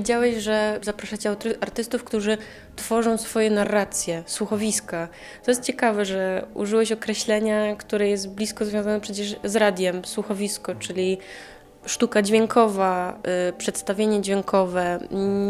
Powiedziałeś, 0.00 0.36
że 0.36 0.78
zapraszacie 0.82 1.36
artystów, 1.60 2.04
którzy 2.04 2.38
tworzą 2.76 3.18
swoje 3.18 3.50
narracje, 3.50 4.22
słuchowiska. 4.26 5.08
To 5.44 5.50
jest 5.50 5.64
ciekawe, 5.64 6.04
że 6.04 6.46
użyłeś 6.54 6.92
określenia, 6.92 7.76
które 7.76 8.08
jest 8.08 8.28
blisko 8.28 8.64
związane 8.64 9.00
przecież 9.00 9.36
z 9.44 9.56
radiem, 9.56 10.04
słuchowisko, 10.04 10.74
czyli 10.74 11.18
sztuka 11.86 12.22
dźwiękowa, 12.22 13.18
y, 13.48 13.52
przedstawienie 13.52 14.20
dźwiękowe. 14.20 14.98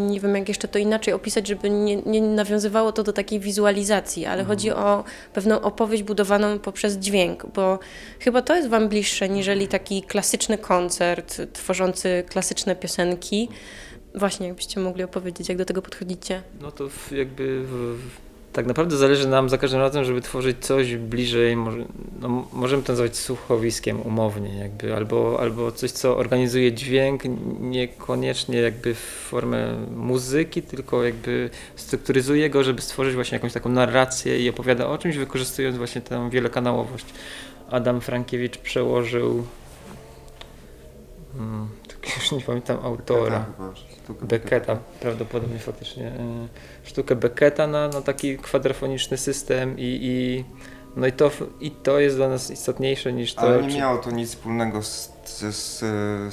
Nie 0.08 0.20
wiem, 0.20 0.36
jak 0.36 0.48
jeszcze 0.48 0.68
to 0.68 0.78
inaczej 0.78 1.14
opisać, 1.14 1.46
żeby 1.46 1.70
nie, 1.70 1.96
nie 1.96 2.22
nawiązywało 2.22 2.92
to 2.92 3.02
do 3.02 3.12
takiej 3.12 3.40
wizualizacji, 3.40 4.26
ale 4.26 4.44
chodzi 4.44 4.68
mhm. 4.68 4.86
o 4.86 5.04
pewną 5.32 5.60
opowieść 5.60 6.02
budowaną 6.02 6.58
poprzez 6.58 6.96
dźwięk, 6.96 7.46
bo 7.54 7.78
chyba 8.20 8.42
to 8.42 8.56
jest 8.56 8.68
Wam 8.68 8.88
bliższe 8.88 9.28
niżeli 9.28 9.68
taki 9.68 10.02
klasyczny 10.02 10.58
koncert 10.58 11.40
tworzący 11.52 12.24
klasyczne 12.28 12.76
piosenki. 12.76 13.48
Właśnie, 14.14 14.46
jakbyście 14.46 14.80
mogli 14.80 15.02
opowiedzieć, 15.02 15.48
jak 15.48 15.58
do 15.58 15.64
tego 15.64 15.82
podchodzicie. 15.82 16.42
No 16.60 16.72
to 16.72 16.88
jakby 17.12 17.64
w, 17.64 17.98
tak 18.52 18.66
naprawdę 18.66 18.96
zależy 18.96 19.28
nam 19.28 19.48
za 19.48 19.58
każdym 19.58 19.80
razem, 19.80 20.04
żeby 20.04 20.20
tworzyć 20.20 20.56
coś 20.60 20.96
bliżej, 20.96 21.56
może, 21.56 21.84
no, 22.20 22.48
możemy 22.52 22.82
to 22.82 22.92
nazwać 22.92 23.16
słuchowiskiem 23.16 24.00
umownie, 24.00 24.58
jakby, 24.58 24.96
albo, 24.96 25.40
albo 25.40 25.72
coś, 25.72 25.90
co 25.90 26.16
organizuje 26.16 26.72
dźwięk, 26.72 27.22
niekoniecznie 27.60 28.58
jakby 28.58 28.94
w 28.94 28.98
formę 29.28 29.86
muzyki, 29.96 30.62
tylko 30.62 31.04
jakby 31.04 31.50
strukturyzuje 31.76 32.50
go, 32.50 32.64
żeby 32.64 32.82
stworzyć 32.82 33.14
właśnie 33.14 33.36
jakąś 33.36 33.52
taką 33.52 33.68
narrację 33.68 34.40
i 34.40 34.48
opowiada 34.48 34.86
o 34.86 34.98
czymś, 34.98 35.16
wykorzystując 35.16 35.76
właśnie 35.76 36.00
tę 36.00 36.30
wielokanałowość. 36.30 37.06
Adam 37.70 38.00
Frankiewicz 38.00 38.58
przełożył 38.58 39.44
hmm, 41.32 41.68
już 42.16 42.32
nie 42.32 42.40
pamiętam 42.40 42.78
autora. 42.82 43.46
Becketa, 44.22 44.78
prawdopodobnie 45.00 45.58
faktycznie. 45.58 46.06
E, 46.06 46.48
sztukę 46.84 47.16
Becketa 47.16 47.66
na, 47.66 47.88
na 47.88 48.02
taki 48.02 48.38
kwadrafoniczny 48.38 49.16
system 49.16 49.78
i, 49.78 49.98
i 50.02 50.44
no 50.96 51.06
i 51.06 51.12
to, 51.12 51.30
i 51.60 51.70
to 51.70 52.00
jest 52.00 52.16
dla 52.16 52.28
nas 52.28 52.50
istotniejsze 52.50 53.12
niż 53.12 53.34
to. 53.34 53.40
Ale 53.40 53.62
nie 53.62 53.68
czy... 53.68 53.78
miało 53.78 53.98
to 53.98 54.10
nic 54.10 54.28
wspólnego 54.28 54.82
z, 54.82 55.12
z, 55.24 55.78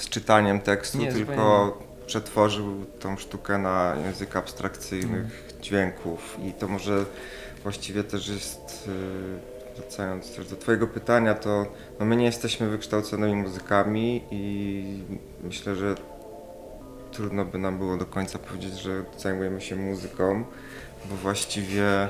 z 0.01 0.09
czytaniem 0.09 0.59
tekstu, 0.59 0.97
nie, 0.97 1.11
tylko 1.11 1.77
przetworzył 2.07 2.85
tą 2.99 3.17
sztukę 3.17 3.57
na 3.57 3.95
język 4.05 4.35
abstrakcyjnych 4.35 5.09
hmm. 5.09 5.61
dźwięków 5.61 6.37
i 6.45 6.53
to 6.53 6.67
może 6.67 7.05
właściwie 7.63 8.03
też 8.03 8.27
jest, 8.27 8.89
e, 9.75 9.77
wracając 9.79 10.35
też 10.35 10.47
do 10.47 10.55
twojego 10.55 10.87
pytania, 10.87 11.33
to 11.33 11.65
no 11.99 12.05
my 12.05 12.15
nie 12.15 12.25
jesteśmy 12.25 12.69
wykształconymi 12.69 13.35
muzykami 13.35 14.23
i 14.31 14.83
myślę, 15.43 15.75
że 15.75 15.95
trudno 17.17 17.45
by 17.45 17.57
nam 17.57 17.77
było 17.77 17.97
do 17.97 18.05
końca 18.05 18.39
powiedzieć, 18.39 18.73
że 18.73 19.03
zajmujemy 19.17 19.61
się 19.61 19.75
muzyką, 19.75 20.45
bo 21.09 21.15
właściwie 21.15 22.07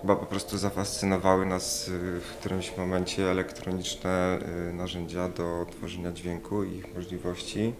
chyba 0.00 0.16
po 0.16 0.26
prostu 0.26 0.58
zafascynowały 0.58 1.46
nas 1.46 1.88
y, 1.88 2.20
w 2.20 2.36
którymś 2.40 2.76
momencie 2.76 3.30
elektroniczne 3.30 4.38
y, 4.70 4.72
narzędzia 4.72 5.28
do 5.28 5.66
tworzenia 5.70 6.12
dźwięku 6.12 6.64
i 6.64 6.76
ich 6.76 6.94
możliwości. 6.94 7.74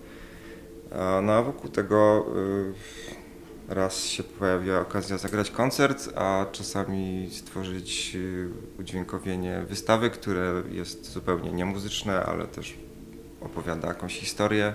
No 1.22 1.32
a 1.32 1.42
wokół 1.42 1.70
tego 1.70 2.26
y, 3.68 3.74
raz 3.74 4.04
się 4.04 4.22
pojawiła 4.22 4.80
okazja 4.80 5.18
zagrać 5.18 5.50
koncert, 5.50 6.08
a 6.14 6.46
czasami 6.52 7.28
stworzyć 7.32 8.16
udźwiękowienie 8.78 9.64
wystawy, 9.68 10.10
które 10.10 10.62
jest 10.70 11.12
zupełnie 11.12 11.52
niemuzyczne, 11.52 12.22
ale 12.22 12.46
też 12.46 12.74
opowiada 13.40 13.88
jakąś 13.88 14.18
historię. 14.18 14.74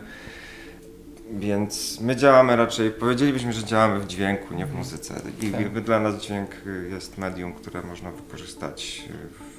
Więc 1.30 2.00
my 2.02 2.16
działamy 2.16 2.56
raczej, 2.56 2.92
powiedzielibyśmy, 2.92 3.54
że 3.54 3.64
działamy 3.64 4.00
w 4.00 4.08
dźwięku, 4.08 4.54
nie 4.54 4.66
w 4.66 4.74
muzyce. 4.74 5.22
I 5.42 5.52
tak. 5.52 5.84
dla 5.84 6.00
nas 6.00 6.22
dźwięk 6.22 6.50
jest 6.90 7.18
medium, 7.18 7.54
które 7.54 7.82
można 7.82 8.12
wykorzystać 8.12 9.04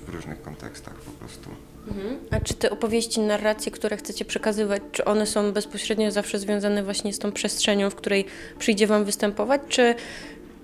w 0.07 0.09
różnych 0.09 0.43
kontekstach 0.43 0.95
po 0.95 1.11
prostu. 1.11 1.51
Mhm. 1.89 2.19
A 2.31 2.41
czy 2.41 2.55
te 2.55 2.71
opowieści, 2.71 3.21
narracje, 3.21 3.73
które 3.73 3.97
chcecie 3.97 4.25
przekazywać, 4.25 4.83
czy 4.93 5.05
one 5.05 5.27
są 5.27 5.53
bezpośrednio 5.53 6.11
zawsze 6.11 6.39
związane 6.39 6.83
właśnie 6.83 7.13
z 7.13 7.19
tą 7.19 7.33
przestrzenią, 7.33 7.91
w 7.91 7.95
której 7.95 8.27
przyjdzie 8.59 8.87
Wam 8.87 9.05
występować, 9.05 9.61
czy 9.69 9.95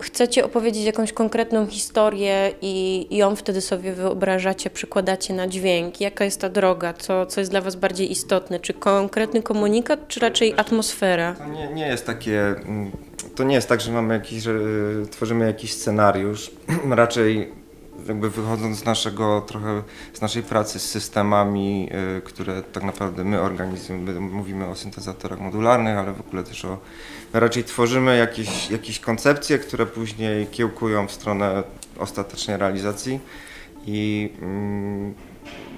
chcecie 0.00 0.44
opowiedzieć 0.44 0.84
jakąś 0.84 1.12
konkretną 1.12 1.66
historię 1.66 2.52
i 2.62 3.06
ją 3.10 3.36
wtedy 3.36 3.60
sobie 3.60 3.92
wyobrażacie, 3.92 4.70
przykładacie 4.70 5.34
na 5.34 5.48
dźwięk. 5.48 6.00
Jaka 6.00 6.24
jest 6.24 6.40
ta 6.40 6.48
droga? 6.48 6.92
Co, 6.92 7.26
co 7.26 7.40
jest 7.40 7.50
dla 7.50 7.60
Was 7.60 7.76
bardziej 7.76 8.12
istotne? 8.12 8.60
Czy 8.60 8.74
konkretny 8.74 9.42
komunikat, 9.42 10.08
czy 10.08 10.20
raczej 10.20 10.54
atmosfera? 10.56 11.34
To 11.34 11.44
nie, 11.44 11.68
nie 11.68 11.86
jest 11.86 12.06
takie... 12.06 12.40
Mm, 12.40 12.90
to 13.34 13.44
nie 13.44 13.54
jest 13.54 13.68
tak, 13.68 13.80
że 13.80 13.92
mamy 13.92 14.14
jakiś, 14.14 14.42
że 14.42 14.52
tworzymy 15.10 15.46
jakiś 15.46 15.74
scenariusz. 15.74 16.50
Raczej 16.90 17.52
jakby 18.08 18.30
wychodząc 18.30 18.78
z 18.78 18.84
naszego 18.84 19.40
trochę, 19.40 19.82
z 20.12 20.20
naszej 20.20 20.42
pracy 20.42 20.78
z 20.78 20.90
systemami, 20.90 21.90
y, 22.18 22.22
które 22.22 22.62
tak 22.62 22.82
naprawdę 22.82 23.24
my 23.24 23.40
organizujemy, 23.40 24.20
mówimy 24.20 24.66
o 24.66 24.74
syntezatorach 24.74 25.40
modularnych, 25.40 25.98
ale 25.98 26.12
w 26.12 26.20
ogóle 26.20 26.44
też 26.44 26.64
o, 26.64 26.78
raczej 27.32 27.64
tworzymy 27.64 28.16
jakieś, 28.16 28.70
jakieś 28.70 29.00
koncepcje, 29.00 29.58
które 29.58 29.86
później 29.86 30.46
kiełkują 30.46 31.06
w 31.06 31.12
stronę 31.12 31.62
ostatecznej 31.98 32.56
realizacji. 32.56 33.20
I 33.86 34.32
mm, 34.42 35.14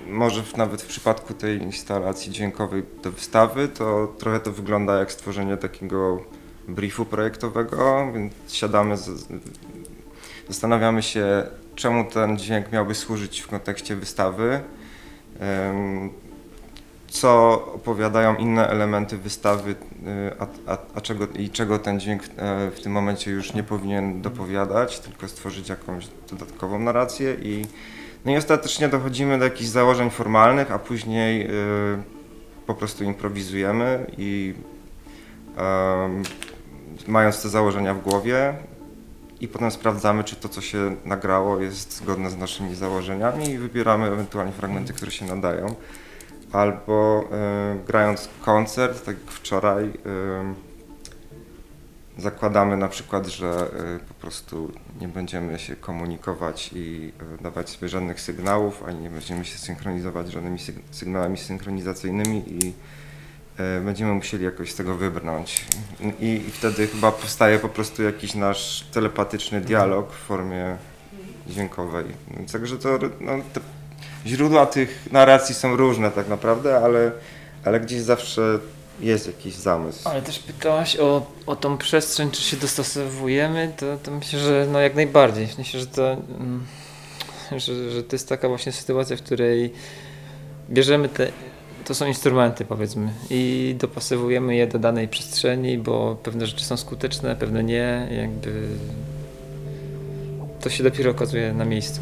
może 0.06 0.42
w, 0.42 0.56
nawet 0.56 0.82
w 0.82 0.86
przypadku 0.86 1.34
tej 1.34 1.62
instalacji 1.62 2.32
dźwiękowej 2.32 2.82
do 3.02 3.12
wystawy, 3.12 3.68
to 3.68 4.14
trochę 4.18 4.40
to 4.40 4.52
wygląda 4.52 4.98
jak 4.98 5.12
stworzenie 5.12 5.56
takiego 5.56 6.24
briefu 6.68 7.04
projektowego, 7.04 8.12
więc 8.14 8.32
siadamy, 8.48 8.96
z, 8.96 9.26
zastanawiamy 10.48 11.02
się, 11.02 11.46
czemu 11.74 12.04
ten 12.04 12.38
dźwięk 12.38 12.72
miałby 12.72 12.94
służyć 12.94 13.40
w 13.40 13.48
kontekście 13.48 13.96
wystawy, 13.96 14.60
co 17.10 17.52
opowiadają 17.74 18.36
inne 18.36 18.68
elementy 18.68 19.18
wystawy, 19.18 19.70
y, 19.70 19.76
a, 20.38 20.72
a, 20.72 20.78
a 20.94 21.00
czego, 21.00 21.26
i 21.26 21.50
czego 21.50 21.78
ten 21.78 22.00
dźwięk 22.00 22.22
e, 22.22 22.70
w 22.70 22.80
tym 22.82 22.92
momencie 22.92 23.30
już 23.30 23.54
nie 23.54 23.62
powinien 23.62 24.22
dopowiadać, 24.22 25.00
tylko 25.00 25.28
stworzyć 25.28 25.68
jakąś 25.68 26.08
dodatkową 26.30 26.78
narrację 26.78 27.36
i 27.42 27.66
no 28.24 28.32
i 28.32 28.36
ostatecznie 28.36 28.88
dochodzimy 28.88 29.38
do 29.38 29.44
jakichś 29.44 29.68
założeń 29.68 30.10
formalnych, 30.10 30.72
a 30.72 30.78
później 30.78 31.46
y, 31.46 31.50
po 32.66 32.74
prostu 32.74 33.04
improwizujemy 33.04 34.06
i 34.18 34.54
mając 37.06 37.42
te 37.42 37.48
założenia 37.48 37.94
w 37.94 38.02
głowie, 38.02 38.54
i 39.40 39.48
potem 39.48 39.70
sprawdzamy, 39.70 40.24
czy 40.24 40.36
to, 40.36 40.48
co 40.48 40.60
się 40.60 40.96
nagrało, 41.04 41.60
jest 41.60 41.96
zgodne 41.96 42.30
z 42.30 42.36
naszymi 42.36 42.74
założeniami 42.74 43.50
i 43.50 43.58
wybieramy 43.58 44.06
ewentualnie 44.06 44.52
fragmenty, 44.52 44.92
które 44.92 45.10
się 45.10 45.26
nadają. 45.26 45.74
Albo 46.52 47.24
y, 47.24 47.84
grając 47.86 48.28
koncert, 48.44 49.04
tak 49.04 49.16
jak 49.16 49.30
wczoraj, 49.30 49.84
y, 49.86 49.90
zakładamy 52.18 52.76
na 52.76 52.88
przykład, 52.88 53.26
że 53.26 53.70
y, 53.96 54.06
po 54.08 54.14
prostu 54.14 54.72
nie 55.00 55.08
będziemy 55.08 55.58
się 55.58 55.76
komunikować 55.76 56.70
i 56.74 57.12
dawać 57.40 57.70
sobie 57.70 57.88
żadnych 57.88 58.20
sygnałów, 58.20 58.82
ani 58.82 59.00
nie 59.00 59.10
będziemy 59.10 59.44
się 59.44 59.58
synchronizować 59.58 60.32
żadnymi 60.32 60.58
sygnałami 60.90 61.38
synchronizacyjnymi 61.38 62.44
i 62.46 62.72
będziemy 63.84 64.12
musieli 64.12 64.44
jakoś 64.44 64.72
z 64.72 64.74
tego 64.74 64.94
wybrnąć. 64.94 65.64
I, 66.20 66.26
I, 66.26 66.50
wtedy 66.50 66.86
chyba 66.86 67.12
powstaje 67.12 67.58
po 67.58 67.68
prostu 67.68 68.02
jakiś 68.02 68.34
nasz 68.34 68.84
telepatyczny 68.92 69.60
dialog 69.60 70.12
w 70.12 70.16
formie 70.16 70.76
dźwiękowej. 71.46 72.04
Także 72.52 72.78
to 72.78 72.98
no, 73.20 73.32
źródła 74.26 74.66
tych 74.66 75.08
narracji 75.12 75.54
są 75.54 75.76
różne 75.76 76.10
tak 76.10 76.28
naprawdę, 76.28 76.76
ale, 76.84 77.12
ale 77.64 77.80
gdzieś 77.80 78.00
zawsze 78.00 78.58
jest 79.00 79.26
jakiś 79.26 79.54
zamysł. 79.54 80.08
Ale 80.08 80.22
też 80.22 80.38
pytałaś 80.38 80.96
o, 80.96 81.26
o 81.46 81.56
tą 81.56 81.78
przestrzeń, 81.78 82.30
czy 82.30 82.42
się 82.42 82.56
dostosowujemy, 82.56 83.72
to, 83.76 83.96
to 84.02 84.10
myślę, 84.10 84.38
że 84.38 84.66
no 84.72 84.80
jak 84.80 84.94
najbardziej. 84.94 85.48
Myślę, 85.58 85.80
że 85.80 85.86
to, 85.86 86.12
mm, 86.12 86.66
że, 87.56 87.90
że 87.90 88.02
to 88.02 88.16
jest 88.16 88.28
taka 88.28 88.48
właśnie 88.48 88.72
sytuacja, 88.72 89.16
w 89.16 89.22
której 89.22 89.72
bierzemy 90.70 91.08
te 91.08 91.32
to 91.84 91.94
są 91.94 92.06
instrumenty 92.06 92.64
powiedzmy 92.64 93.12
i 93.30 93.74
dopasowujemy 93.78 94.56
je 94.56 94.66
do 94.66 94.78
danej 94.78 95.08
przestrzeni, 95.08 95.78
bo 95.78 96.16
pewne 96.22 96.46
rzeczy 96.46 96.64
są 96.64 96.76
skuteczne, 96.76 97.36
pewne 97.36 97.64
nie, 97.64 98.08
jakby 98.10 98.68
to 100.60 100.70
się 100.70 100.84
dopiero 100.84 101.10
okazuje 101.10 101.52
na 101.52 101.64
miejscu. 101.64 102.00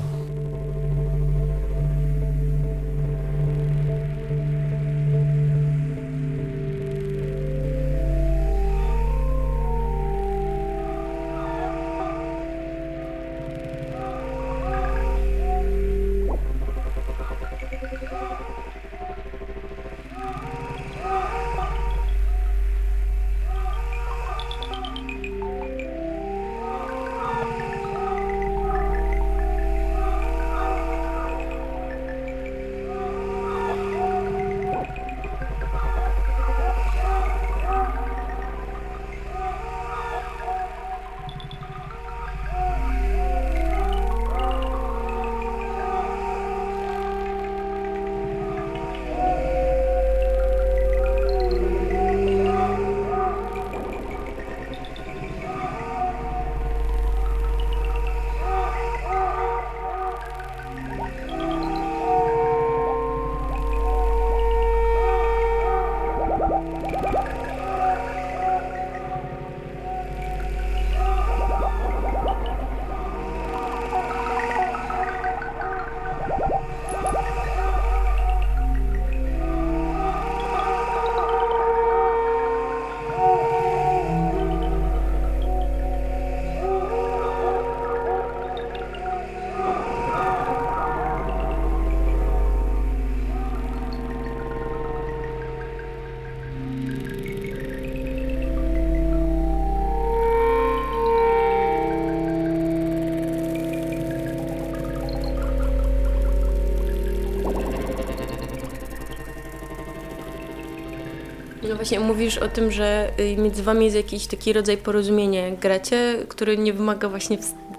Właśnie 111.78 112.00
mówisz 112.00 112.38
o 112.38 112.48
tym, 112.48 112.70
że 112.70 113.10
y, 113.20 113.36
między 113.36 113.62
wami 113.62 113.84
jest 113.84 113.96
jakiś 113.96 114.26
taki 114.26 114.52
rodzaj 114.52 114.76
porozumienia, 114.76 115.48
jak 115.48 115.58
gracie, 115.58 116.16
który 116.28 116.58
nie 116.58 116.72
wymaga 116.72 117.08
właśnie 117.08 117.38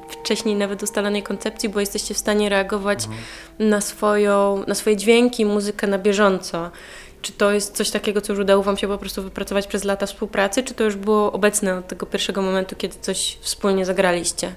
wcześniej 0.10 0.56
nawet 0.56 0.84
ustalonej 0.84 1.24
koncepcji, 1.24 1.70
bo 1.70 1.80
jesteście 1.80 2.14
w 2.14 2.18
stanie 2.18 2.50
reagować 2.50 3.06
mhm. 3.06 3.22
na, 3.60 3.82
swoją, 3.82 4.64
na 4.68 4.76
swoje 4.76 4.98
dźwięki, 4.98 5.46
muzykę 5.46 5.88
na 5.88 5.98
bieżąco. 5.98 6.72
Czy 7.22 7.32
to 7.32 7.52
jest 7.52 7.76
coś 7.76 7.90
takiego, 7.90 8.22
co 8.22 8.34
już 8.34 8.40
udało 8.40 8.64
Wam 8.64 8.78
się 8.78 8.88
po 8.88 8.98
prostu 8.98 9.24
wypracować 9.24 9.68
przez 9.68 9.84
lata 9.84 10.06
współpracy, 10.06 10.64
czy 10.64 10.74
to 10.74 10.84
już 10.84 10.96
było 10.96 11.32
obecne 11.32 11.78
od 11.78 11.88
tego 11.88 12.06
pierwszego 12.06 12.42
momentu, 12.42 12.76
kiedy 12.76 12.96
coś 13.02 13.38
wspólnie 13.42 13.86
zagraliście? 13.86 14.54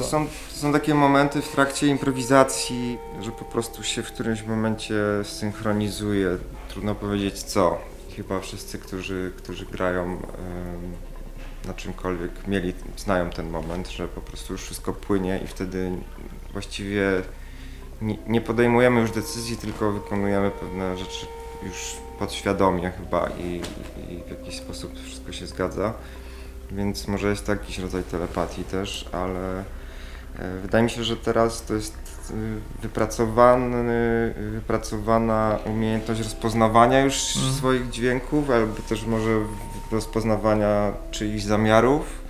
To, 0.00 0.06
są, 0.06 0.26
są 0.50 0.72
takie 0.72 0.94
momenty 0.94 1.42
w 1.42 1.48
trakcie 1.48 1.86
improwizacji, 1.86 2.98
że 3.20 3.30
po 3.30 3.44
prostu 3.44 3.82
się 3.82 4.02
w 4.02 4.12
którymś 4.12 4.42
momencie 4.42 4.94
synchronizuje. 5.22 6.38
Trudno 6.68 6.94
powiedzieć 6.94 7.42
co. 7.42 7.78
Chyba 8.16 8.40
wszyscy, 8.40 8.78
którzy, 8.78 9.32
którzy 9.36 9.66
grają 9.66 10.22
na 11.64 11.74
czymkolwiek, 11.74 12.30
mieli, 12.48 12.74
znają 12.96 13.30
ten 13.30 13.50
moment, 13.50 13.90
że 13.90 14.08
po 14.08 14.20
prostu 14.20 14.52
już 14.52 14.62
wszystko 14.62 14.92
płynie 14.92 15.40
i 15.44 15.46
wtedy 15.46 15.90
właściwie 16.52 17.22
nie, 18.02 18.18
nie 18.26 18.40
podejmujemy 18.40 19.00
już 19.00 19.10
decyzji, 19.10 19.56
tylko 19.56 19.92
wykonujemy 19.92 20.50
pewne 20.50 20.98
rzeczy 20.98 21.26
już 21.62 21.96
podświadomie 22.18 22.90
chyba 22.90 23.28
i, 23.28 23.60
i 24.10 24.22
w 24.26 24.30
jakiś 24.30 24.56
sposób 24.56 24.98
wszystko 25.04 25.32
się 25.32 25.46
zgadza. 25.46 25.92
Więc 26.70 27.08
może 27.08 27.30
jest 27.30 27.46
to 27.46 27.52
jakiś 27.52 27.78
rodzaj 27.78 28.02
telepatii 28.02 28.64
też, 28.64 29.08
ale 29.12 29.64
wydaje 30.62 30.84
mi 30.84 30.90
się, 30.90 31.04
że 31.04 31.16
teraz 31.16 31.62
to 31.62 31.74
jest 31.74 31.94
e, 32.30 32.34
wypracowany, 32.82 34.34
wypracowana 34.52 35.58
umiejętność 35.64 36.20
rozpoznawania 36.20 37.00
już 37.00 37.36
mm. 37.36 37.52
swoich 37.52 37.90
dźwięków, 37.90 38.50
albo 38.50 38.74
też 38.88 39.04
może 39.04 39.30
rozpoznawania 39.92 40.92
czyichś 41.10 41.42
zamiarów. 41.42 42.20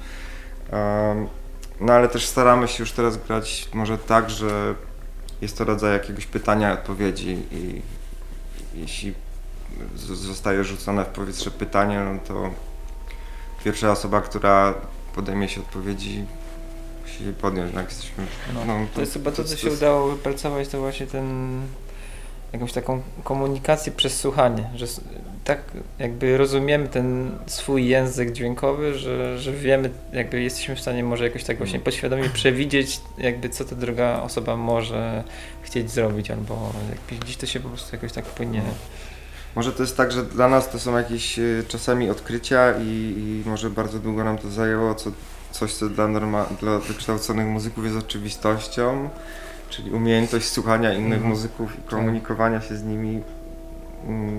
No 1.80 1.92
ale 1.92 2.08
też 2.08 2.26
staramy 2.26 2.68
się 2.68 2.82
już 2.82 2.92
teraz 2.92 3.16
grać 3.16 3.68
może 3.74 3.98
tak, 3.98 4.30
że 4.30 4.74
jest 5.40 5.58
to 5.58 5.64
rodzaj 5.64 5.92
jakiegoś 5.92 6.26
pytania 6.26 6.70
i 6.70 6.74
odpowiedzi 6.74 7.42
i 7.50 7.82
jeśli 8.74 9.14
zostaje 9.96 10.64
rzucone 10.64 11.04
w 11.04 11.08
powietrze 11.08 11.50
pytanie, 11.50 12.00
no 12.00 12.20
to 12.28 12.50
pierwsza 13.64 13.90
osoba, 13.92 14.20
która 14.20 14.74
podejmie 15.14 15.48
się 15.48 15.60
odpowiedzi, 15.60 16.26
podjąć. 17.40 17.74
Tak? 17.74 17.88
Jesteśmy, 17.88 18.24
no, 18.54 18.64
no, 18.64 18.86
to, 18.86 18.94
to, 18.94 19.00
jest 19.00 19.12
chyba 19.12 19.30
to, 19.30 19.44
co 19.44 19.56
się 19.56 19.70
udało 19.70 20.08
wypracować, 20.08 20.68
to 20.68 20.80
właśnie 20.80 21.06
ten 21.06 21.60
jakąś 22.52 22.72
taką 22.72 23.02
komunikację 23.24 23.92
przez 23.92 24.20
słuchanie, 24.20 24.70
że 24.74 24.86
tak 25.44 25.62
jakby 25.98 26.38
rozumiemy 26.38 26.88
ten 26.88 27.38
swój 27.46 27.88
język 27.88 28.32
dźwiękowy, 28.32 28.98
że, 28.98 29.38
że 29.38 29.52
wiemy, 29.52 29.90
jakby 30.12 30.42
jesteśmy 30.42 30.76
w 30.76 30.80
stanie 30.80 31.04
może 31.04 31.24
jakoś 31.24 31.44
tak 31.44 31.56
właśnie 31.56 31.76
mm. 31.76 31.84
podświadomie 31.84 32.28
przewidzieć, 32.28 33.00
jakby 33.18 33.48
co 33.48 33.64
ta 33.64 33.76
druga 33.76 34.22
osoba 34.22 34.56
może 34.56 35.24
chcieć 35.62 35.90
zrobić, 35.90 36.30
albo 36.30 36.72
jakby 36.90 37.24
gdzieś 37.24 37.36
to 37.36 37.46
się 37.46 37.60
po 37.60 37.68
prostu 37.68 37.96
jakoś 37.96 38.12
tak 38.12 38.24
płynie. 38.24 38.62
Może 39.56 39.72
to 39.72 39.82
jest 39.82 39.96
tak, 39.96 40.12
że 40.12 40.24
dla 40.24 40.48
nas 40.48 40.70
to 40.70 40.78
są 40.78 40.96
jakieś 40.96 41.38
y, 41.38 41.64
czasami 41.68 42.10
odkrycia 42.10 42.74
i, 42.78 43.14
i 43.16 43.42
może 43.48 43.70
bardzo 43.70 43.98
długo 43.98 44.24
nam 44.24 44.38
to 44.38 44.50
zajęło, 44.50 44.94
co, 44.94 45.10
coś 45.50 45.74
co 45.74 45.88
dla, 45.88 46.08
norma, 46.08 46.46
dla 46.60 46.78
wykształconych 46.78 47.46
muzyków 47.46 47.84
jest 47.84 47.96
oczywistością, 47.96 49.08
czyli 49.70 49.90
umiejętność 49.90 50.48
słuchania 50.48 50.92
innych 50.92 51.18
mm. 51.18 51.28
muzyków 51.28 51.78
i 51.78 51.82
komunikowania 51.82 52.60
się 52.60 52.76
z 52.76 52.82
nimi 52.82 53.22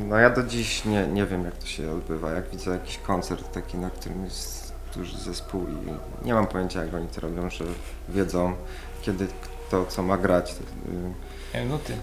no 0.10 0.18
ja 0.18 0.30
do 0.30 0.44
dziś 0.44 0.86
nie, 0.86 1.08
nie 1.08 1.26
wiem 1.26 1.46
jak 1.46 1.58
to 1.58 1.66
się 1.66 1.92
odbywa. 1.92 2.32
Jak 2.32 2.50
widzę 2.50 2.72
jakiś 2.72 2.98
koncert 2.98 3.52
taki, 3.54 3.78
na 3.78 3.90
którym 3.90 4.24
jest 4.24 4.74
duży 4.96 5.18
zespół 5.18 5.66
i 5.68 6.26
nie 6.26 6.34
mam 6.34 6.48
pojęcia 6.48 6.84
jak 6.84 6.94
oni 6.94 7.08
to 7.08 7.22
robią, 7.22 7.50
że 7.50 7.66
wiedzą 8.10 8.54
kiedy 9.02 9.28
kto 9.42 9.86
co 9.86 10.04
ma 10.04 10.18
grać. 10.18 10.56
Y, 11.56 11.66
nuty. 11.66 11.98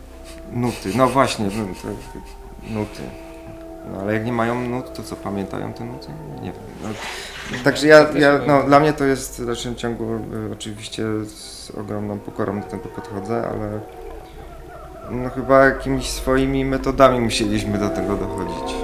Nuty, 0.52 0.92
no 0.96 1.08
właśnie, 1.08 1.46
nuty. 2.70 3.02
No 3.92 4.00
ale 4.00 4.14
jak 4.14 4.24
nie 4.24 4.32
mają 4.32 4.60
nut, 4.60 4.92
to 4.92 5.02
co 5.02 5.16
pamiętają 5.16 5.72
te 5.72 5.84
nuty? 5.84 6.08
Nie 6.42 6.52
wiem. 6.52 6.62
No, 6.82 6.88
także 7.64 7.86
ja, 7.86 8.06
ja 8.14 8.40
no, 8.46 8.62
dla 8.62 8.80
mnie 8.80 8.92
to 8.92 9.04
jest 9.04 9.42
w 9.42 9.46
dalszym 9.46 9.76
ciągu 9.76 10.04
y, 10.14 10.52
oczywiście 10.52 11.04
z 11.24 11.70
ogromną 11.70 12.18
pokorą 12.18 12.60
do 12.60 12.66
tego 12.66 12.88
podchodzę, 12.88 13.48
ale 13.52 13.80
no 15.10 15.30
chyba 15.30 15.64
jakimiś 15.64 16.10
swoimi 16.10 16.64
metodami 16.64 17.20
musieliśmy 17.20 17.78
do 17.78 17.88
tego 17.88 18.16
dochodzić. 18.16 18.74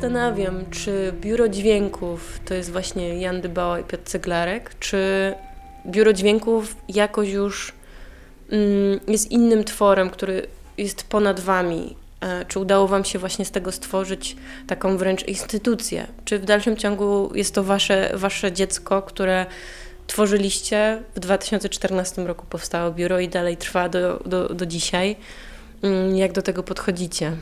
Zastanawiam, 0.00 0.70
czy 0.70 1.12
biuro 1.20 1.48
dźwięków 1.48 2.40
to 2.44 2.54
jest 2.54 2.72
właśnie 2.72 3.20
Jan 3.20 3.40
Dybała 3.40 3.80
i 3.80 3.84
Piotr 3.84 4.04
Ceglarek, 4.04 4.70
czy 4.78 5.34
biuro 5.86 6.12
dźwięków 6.12 6.76
jakoś 6.88 7.28
już 7.28 7.72
mm, 8.50 9.00
jest 9.08 9.30
innym 9.30 9.64
tworem, 9.64 10.10
który 10.10 10.46
jest 10.78 11.02
ponad 11.02 11.40
wami. 11.40 11.96
E, 12.20 12.44
czy 12.44 12.58
udało 12.58 12.88
wam 12.88 13.04
się 13.04 13.18
właśnie 13.18 13.44
z 13.44 13.50
tego 13.50 13.72
stworzyć 13.72 14.36
taką 14.66 14.96
wręcz 14.96 15.28
instytucję? 15.28 16.06
Czy 16.24 16.38
w 16.38 16.44
dalszym 16.44 16.76
ciągu 16.76 17.30
jest 17.34 17.54
to 17.54 17.64
wasze, 17.64 18.10
wasze 18.14 18.52
dziecko, 18.52 19.02
które 19.02 19.46
tworzyliście? 20.06 21.02
W 21.16 21.20
2014 21.20 22.24
roku 22.24 22.46
powstało 22.50 22.90
biuro 22.90 23.20
i 23.20 23.28
dalej 23.28 23.56
trwa 23.56 23.88
do, 23.88 24.22
do, 24.26 24.48
do 24.48 24.66
dzisiaj. 24.66 25.16
Mm, 25.82 26.16
jak 26.16 26.32
do 26.32 26.42
tego 26.42 26.62
podchodzicie? 26.62 27.32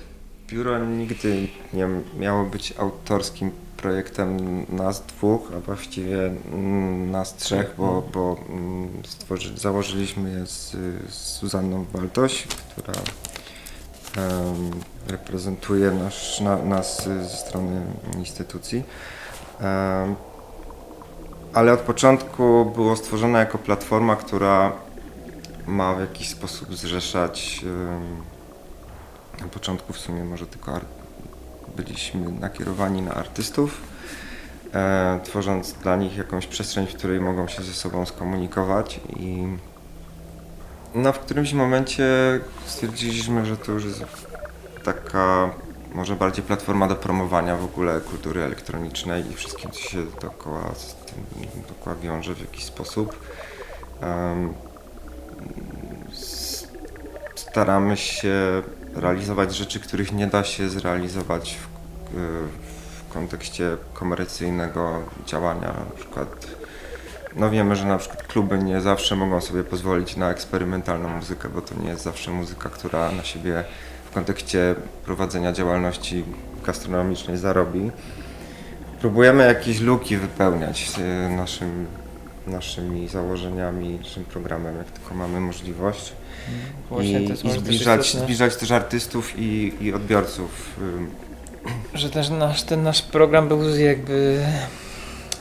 Biuro 0.48 0.78
nigdy 0.78 1.48
nie 1.72 1.88
miało 2.18 2.44
być 2.44 2.74
autorskim 2.78 3.50
projektem 3.76 4.36
nas 4.68 5.06
dwóch, 5.06 5.52
a 5.56 5.60
właściwie 5.60 6.26
mm, 6.26 7.10
nas 7.10 7.36
trzech, 7.36 7.74
bo, 7.78 7.88
mhm. 7.88 8.12
bo 8.12 8.36
mm, 8.48 9.02
stworzy, 9.06 9.58
założyliśmy 9.58 10.30
je 10.30 10.46
z, 10.46 10.76
z 11.08 11.40
Zuzanną 11.40 11.84
Waltoś, 11.92 12.46
która 12.70 12.94
um, 14.16 14.70
reprezentuje 15.06 15.90
nasz, 15.90 16.40
na, 16.40 16.56
nas 16.56 17.04
ze 17.04 17.36
strony 17.36 17.82
instytucji. 18.16 18.82
Um, 19.60 20.14
ale 21.54 21.72
od 21.72 21.80
początku 21.80 22.72
było 22.74 22.96
stworzone 22.96 23.38
jako 23.38 23.58
platforma, 23.58 24.16
która 24.16 24.72
ma 25.66 25.94
w 25.94 26.00
jakiś 26.00 26.28
sposób 26.28 26.76
zrzeszać 26.76 27.64
um, 27.64 28.37
na 29.40 29.48
początku 29.48 29.92
w 29.92 29.98
sumie 29.98 30.24
może 30.24 30.46
tylko 30.46 30.80
byliśmy 31.76 32.32
nakierowani 32.32 33.02
na 33.02 33.14
artystów, 33.14 33.80
e, 34.74 35.20
tworząc 35.24 35.72
dla 35.72 35.96
nich 35.96 36.16
jakąś 36.16 36.46
przestrzeń, 36.46 36.86
w 36.86 36.94
której 36.94 37.20
mogą 37.20 37.48
się 37.48 37.62
ze 37.62 37.72
sobą 37.72 38.06
skomunikować 38.06 39.00
i 39.16 39.46
no, 40.94 41.12
w 41.12 41.18
którymś 41.18 41.52
momencie 41.52 42.04
stwierdziliśmy, 42.66 43.46
że 43.46 43.56
to 43.56 43.72
już 43.72 43.84
jest 43.84 44.04
taka 44.84 45.50
może 45.94 46.16
bardziej 46.16 46.44
platforma 46.44 46.88
do 46.88 46.96
promowania 46.96 47.56
w 47.56 47.64
ogóle 47.64 48.00
kultury 48.00 48.42
elektronicznej 48.42 49.30
i 49.30 49.34
wszystkim, 49.34 49.70
co 49.70 49.80
się 49.80 50.06
dookoła, 50.20 50.74
dookoła 51.68 51.96
wiąże 51.96 52.34
w 52.34 52.40
jakiś 52.40 52.64
sposób. 52.64 53.20
Um, 54.02 54.54
staramy 57.34 57.96
się 57.96 58.62
realizować 58.98 59.56
rzeczy, 59.56 59.80
których 59.80 60.12
nie 60.12 60.26
da 60.26 60.44
się 60.44 60.68
zrealizować 60.68 61.58
w, 62.10 62.16
w 63.08 63.12
kontekście 63.12 63.76
komercyjnego 63.94 65.02
działania. 65.26 65.66
Na 65.66 65.96
przykład, 65.96 66.46
no 67.36 67.50
wiemy, 67.50 67.76
że 67.76 67.86
na 67.86 67.98
przykład 67.98 68.22
kluby 68.22 68.58
nie 68.58 68.80
zawsze 68.80 69.16
mogą 69.16 69.40
sobie 69.40 69.64
pozwolić 69.64 70.16
na 70.16 70.30
eksperymentalną 70.30 71.08
muzykę, 71.08 71.48
bo 71.48 71.60
to 71.62 71.74
nie 71.82 71.88
jest 71.88 72.02
zawsze 72.02 72.30
muzyka, 72.30 72.68
która 72.68 73.12
na 73.12 73.24
siebie 73.24 73.64
w 74.10 74.14
kontekście 74.14 74.74
prowadzenia 75.04 75.52
działalności 75.52 76.24
gastronomicznej 76.66 77.38
zarobi. 77.38 77.90
Próbujemy 79.00 79.46
jakieś 79.46 79.80
luki 79.80 80.16
wypełniać 80.16 80.92
naszym, 81.36 81.86
naszymi 82.46 83.08
założeniami, 83.08 83.98
naszym 83.98 84.24
programem, 84.24 84.76
jak 84.76 84.90
tylko 84.90 85.14
mamy 85.14 85.40
możliwość. 85.40 86.12
Właśnie 86.90 87.20
I, 87.20 87.46
i 87.46 87.50
zbliżać, 87.52 88.16
zbliżać 88.16 88.56
też 88.56 88.70
artystów 88.70 89.38
i, 89.38 89.72
i 89.80 89.92
odbiorców. 89.92 90.80
Że 91.94 92.10
też 92.10 92.28
nasz, 92.28 92.62
ten 92.62 92.82
nasz 92.82 93.02
program 93.02 93.48
był 93.48 93.76
jakby 93.78 94.44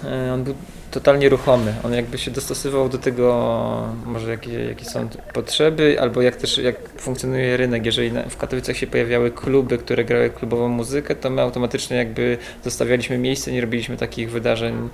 e, 0.03 0.33
on 0.33 0.43
był 0.43 0.55
totalnie 0.91 1.29
ruchomy. 1.29 1.73
On 1.83 1.93
jakby 1.93 2.17
się 2.17 2.31
dostosował 2.31 2.89
do 2.89 2.97
tego, 2.97 3.88
może 4.05 4.31
jakie, 4.31 4.65
jakie 4.65 4.85
są 4.85 5.09
potrzeby, 5.33 5.97
albo 6.01 6.21
jak 6.21 6.35
też 6.35 6.57
jak 6.57 6.89
funkcjonuje 6.97 7.57
rynek. 7.57 7.85
Jeżeli 7.85 8.11
w 8.29 8.38
Katowicach 8.38 8.77
się 8.77 8.88
pojawiały 8.88 9.31
kluby, 9.31 9.77
które 9.77 10.05
grały 10.05 10.29
klubową 10.29 10.67
muzykę, 10.69 11.15
to 11.15 11.29
my 11.29 11.41
automatycznie 11.41 11.97
jakby 11.97 12.38
zostawialiśmy 12.63 13.17
miejsce, 13.17 13.51
nie 13.51 13.61
robiliśmy 13.61 13.97
takich 13.97 14.31
wydarzeń 14.31 14.89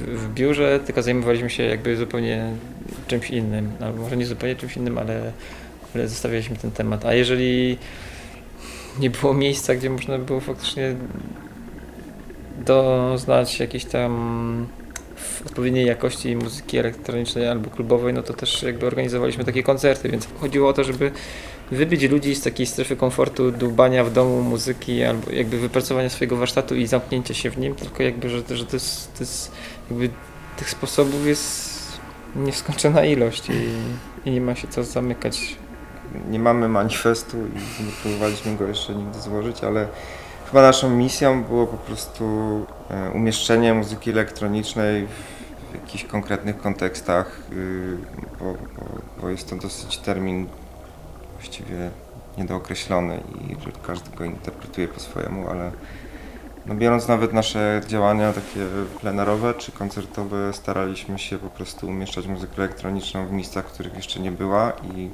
w, 0.00 0.04
w 0.04 0.34
biurze, 0.34 0.80
tylko 0.86 1.02
zajmowaliśmy 1.02 1.50
się 1.50 1.62
jakby 1.62 1.96
zupełnie 1.96 2.52
czymś 3.06 3.30
innym. 3.30 3.72
Albo 3.80 4.02
może 4.02 4.16
nie 4.16 4.26
zupełnie 4.26 4.56
czymś 4.56 4.76
innym, 4.76 4.98
ale, 4.98 5.32
ale 5.94 6.08
zostawialiśmy 6.08 6.56
ten 6.56 6.70
temat. 6.70 7.06
A 7.06 7.14
jeżeli 7.14 7.78
nie 9.00 9.10
było 9.10 9.34
miejsca, 9.34 9.74
gdzie 9.74 9.90
można 9.90 10.18
było 10.18 10.40
faktycznie 10.40 10.94
doznać 12.66 13.60
jakiejś 13.60 13.84
tam 13.84 14.66
odpowiedniej 15.48 15.86
jakości 15.86 16.36
muzyki 16.36 16.78
elektronicznej 16.78 17.48
albo 17.48 17.70
klubowej, 17.70 18.14
no 18.14 18.22
to 18.22 18.34
też 18.34 18.62
jakby 18.62 18.86
organizowaliśmy 18.86 19.44
takie 19.44 19.62
koncerty, 19.62 20.08
więc 20.08 20.28
chodziło 20.40 20.68
o 20.68 20.72
to, 20.72 20.84
żeby 20.84 21.10
wybić 21.70 22.02
ludzi 22.02 22.34
z 22.34 22.42
takiej 22.42 22.66
strefy 22.66 22.96
komfortu 22.96 23.50
dłubania 23.52 24.04
w 24.04 24.12
domu 24.12 24.42
muzyki 24.42 25.04
albo 25.04 25.30
jakby 25.30 25.58
wypracowania 25.58 26.08
swojego 26.08 26.36
warsztatu 26.36 26.74
i 26.74 26.86
zamknięcia 26.86 27.34
się 27.34 27.50
w 27.50 27.58
nim, 27.58 27.74
tylko 27.74 28.02
jakby, 28.02 28.30
że, 28.30 28.42
że 28.50 28.66
to, 28.66 28.76
jest, 28.76 29.14
to 29.14 29.20
jest 29.20 29.52
jakby 29.90 30.10
tych 30.56 30.70
sposobów 30.70 31.26
jest 31.26 31.78
nieskończona 32.36 33.04
ilość 33.04 33.48
i, 33.48 34.28
i 34.28 34.30
nie 34.30 34.40
ma 34.40 34.54
się 34.54 34.68
co 34.68 34.84
zamykać. 34.84 35.56
Nie 36.30 36.38
mamy 36.38 36.68
manifestu 36.68 37.36
i 37.36 37.84
nie 37.84 37.92
próbowaliśmy 38.02 38.56
go 38.56 38.66
jeszcze 38.66 38.94
nigdy 38.94 39.20
złożyć, 39.20 39.64
ale 39.64 39.88
chyba 40.46 40.62
naszą 40.62 40.90
misją 40.90 41.44
było 41.44 41.66
po 41.66 41.76
prostu 41.76 42.24
e, 42.90 43.10
umieszczenie 43.10 43.74
muzyki 43.74 44.10
elektronicznej 44.10 45.06
w 45.06 45.37
jakichś 45.74 46.04
konkretnych 46.04 46.58
kontekstach, 46.58 47.40
y, 47.52 47.96
bo, 48.38 48.44
bo, 48.44 48.84
bo 49.20 49.28
jest 49.28 49.50
to 49.50 49.56
dosyć 49.56 49.98
termin 49.98 50.46
właściwie 51.34 51.90
niedookreślony 52.38 53.20
i 53.40 53.56
każdy 53.86 54.16
go 54.16 54.24
interpretuje 54.24 54.88
po 54.88 55.00
swojemu, 55.00 55.50
ale 55.50 55.72
no 56.66 56.74
biorąc 56.74 57.08
nawet 57.08 57.32
nasze 57.32 57.80
działania 57.86 58.32
takie 58.32 58.66
plenerowe 59.00 59.54
czy 59.54 59.72
koncertowe, 59.72 60.52
staraliśmy 60.52 61.18
się 61.18 61.38
po 61.38 61.50
prostu 61.50 61.86
umieszczać 61.86 62.26
muzykę 62.26 62.54
elektroniczną 62.56 63.26
w 63.26 63.32
miejscach, 63.32 63.68
w 63.68 63.72
których 63.72 63.94
jeszcze 63.94 64.20
nie 64.20 64.32
była 64.32 64.72
i 64.94 65.10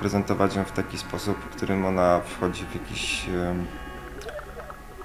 prezentować 0.00 0.56
ją 0.56 0.64
w 0.64 0.72
taki 0.72 0.98
sposób, 0.98 1.36
w 1.38 1.56
którym 1.56 1.86
ona 1.86 2.20
wchodzi 2.20 2.64
w 2.64 2.74
jakiś, 2.74 3.26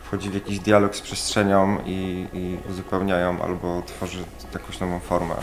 wchodzi 0.09 0.29
w 0.29 0.33
jakiś 0.33 0.59
dialog 0.59 0.95
z 0.95 1.01
przestrzenią 1.01 1.77
i, 1.85 2.27
i 2.33 2.57
uzupełnia 2.69 3.17
ją 3.17 3.41
albo 3.41 3.81
tworzy 3.81 4.23
jakąś 4.53 4.79
nową 4.79 4.99
formę. 4.99 5.35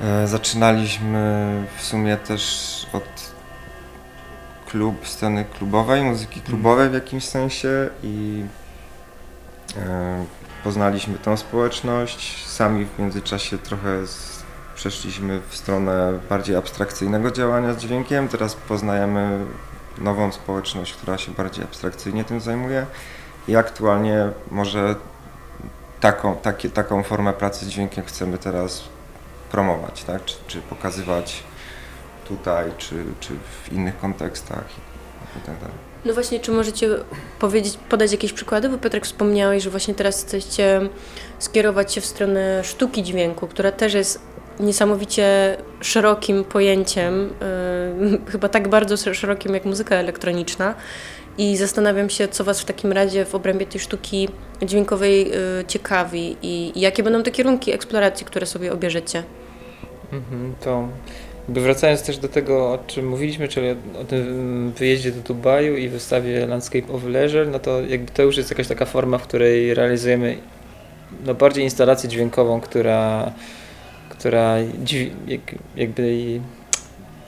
E, 0.00 0.26
Zaczynaliśmy 0.26 1.64
w 1.76 1.82
sumie 1.82 2.16
też 2.16 2.86
od 2.92 3.32
klub, 4.66 5.08
sceny 5.08 5.44
klubowej, 5.58 6.02
muzyki 6.02 6.40
klubowej 6.40 6.90
w 6.90 6.94
jakimś 6.94 7.24
sensie 7.24 7.90
i 8.02 8.44
e, 9.76 10.24
poznaliśmy 10.64 11.18
tą 11.18 11.36
społeczność. 11.36 12.46
Sami 12.46 12.84
w 12.84 12.98
międzyczasie 12.98 13.58
trochę 13.58 14.06
z, 14.06 14.42
przeszliśmy 14.74 15.40
w 15.48 15.56
stronę 15.56 16.18
bardziej 16.28 16.56
abstrakcyjnego 16.56 17.30
działania 17.30 17.72
z 17.72 17.78
dźwiękiem. 17.78 18.28
Teraz 18.28 18.54
poznajemy 18.54 19.46
nową 19.98 20.32
społeczność, 20.32 20.92
która 20.92 21.18
się 21.18 21.32
bardziej 21.32 21.64
abstrakcyjnie 21.64 22.24
tym 22.24 22.40
zajmuje 22.40 22.86
i 23.48 23.56
aktualnie 23.56 24.28
może 24.50 24.94
taką, 26.00 26.36
takie, 26.36 26.70
taką 26.70 27.02
formę 27.02 27.32
pracy 27.32 27.64
z 27.64 27.68
dźwiękiem 27.68 28.04
chcemy 28.04 28.38
teraz 28.38 28.82
promować, 29.50 30.04
tak? 30.04 30.24
czy, 30.24 30.36
czy 30.46 30.60
pokazywać 30.60 31.42
tutaj, 32.28 32.72
czy, 32.78 33.04
czy 33.20 33.32
w 33.64 33.72
innych 33.72 33.98
kontekstach 33.98 34.64
i 35.36 35.46
tak. 35.46 35.54
No 36.04 36.14
właśnie, 36.14 36.40
czy 36.40 36.52
możecie 36.52 36.88
powiedzieć, 37.38 37.78
podać 37.88 38.12
jakieś 38.12 38.32
przykłady? 38.32 38.68
Bo 38.68 38.78
Piotrek 38.78 39.04
wspomniałeś, 39.04 39.62
że 39.62 39.70
właśnie 39.70 39.94
teraz 39.94 40.24
chcecie 40.24 40.80
skierować 41.38 41.94
się 41.94 42.00
w 42.00 42.06
stronę 42.06 42.64
sztuki 42.64 43.02
dźwięku, 43.02 43.46
która 43.46 43.72
też 43.72 43.94
jest 43.94 44.20
niesamowicie 44.60 45.56
szerokim 45.80 46.44
pojęciem, 46.44 47.30
yy, 48.00 48.20
chyba 48.32 48.48
tak 48.48 48.68
bardzo 48.68 49.14
szerokim 49.14 49.54
jak 49.54 49.64
muzyka 49.64 49.96
elektroniczna. 49.96 50.74
I 51.38 51.56
zastanawiam 51.56 52.10
się, 52.10 52.28
co 52.28 52.44
Was 52.44 52.60
w 52.60 52.64
takim 52.64 52.92
razie 52.92 53.24
w 53.24 53.34
obrębie 53.34 53.66
tej 53.66 53.80
sztuki 53.80 54.28
dźwiękowej 54.62 55.28
yy, 55.28 55.34
ciekawi 55.68 56.36
i, 56.42 56.72
i 56.74 56.80
jakie 56.80 57.02
będą 57.02 57.22
te 57.22 57.30
kierunki 57.30 57.72
eksploracji, 57.72 58.26
które 58.26 58.46
sobie 58.46 58.72
obierzecie. 58.72 59.22
Mhm, 60.12 60.54
to 60.64 60.88
wracając 61.48 62.02
też 62.02 62.18
do 62.18 62.28
tego, 62.28 62.72
o 62.72 62.78
czym 62.86 63.08
mówiliśmy, 63.08 63.48
czyli 63.48 63.66
o, 63.70 64.00
o 64.00 64.04
tym 64.04 64.72
wyjeździe 64.78 65.12
do 65.12 65.20
Dubaju 65.20 65.76
i 65.76 65.88
wystawie 65.88 66.46
Landscape 66.46 66.92
of 66.92 67.04
Leisure, 67.04 67.48
no 67.48 67.58
to 67.58 67.80
jakby 67.80 68.12
to 68.12 68.22
już 68.22 68.36
jest 68.36 68.50
jakaś 68.50 68.68
taka 68.68 68.84
forma, 68.84 69.18
w 69.18 69.22
której 69.22 69.74
realizujemy 69.74 70.36
no 71.26 71.34
bardziej 71.34 71.64
instalację 71.64 72.08
dźwiękową, 72.08 72.60
która, 72.60 73.32
która 74.08 74.56
jakby 75.76 76.40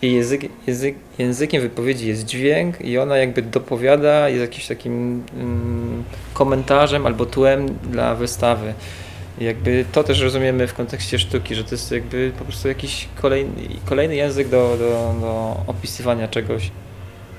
jej 0.02 0.14
język, 0.14 0.42
język, 0.66 0.94
językiem 1.18 1.62
wypowiedzi 1.62 2.08
jest 2.08 2.24
dźwięk 2.24 2.80
i 2.80 2.98
ona 2.98 3.16
jakby 3.16 3.42
dopowiada, 3.42 4.28
jest 4.28 4.40
jakimś 4.40 4.66
takim 4.66 5.22
mm, 5.34 6.04
komentarzem 6.34 7.06
albo 7.06 7.26
tłem 7.26 7.66
dla 7.90 8.14
wystawy. 8.14 8.74
I 9.40 9.44
jakby 9.44 9.84
to 9.92 10.04
też 10.04 10.20
rozumiemy 10.20 10.66
w 10.66 10.74
kontekście 10.74 11.18
sztuki, 11.18 11.54
że 11.54 11.64
to 11.64 11.70
jest 11.70 11.92
jakby 11.92 12.32
po 12.38 12.44
prostu 12.44 12.68
jakiś 12.68 13.08
kolejny, 13.20 13.52
kolejny 13.84 14.16
język 14.16 14.48
do, 14.48 14.76
do, 14.78 15.14
do 15.20 15.56
opisywania 15.66 16.28
czegoś. 16.28 16.70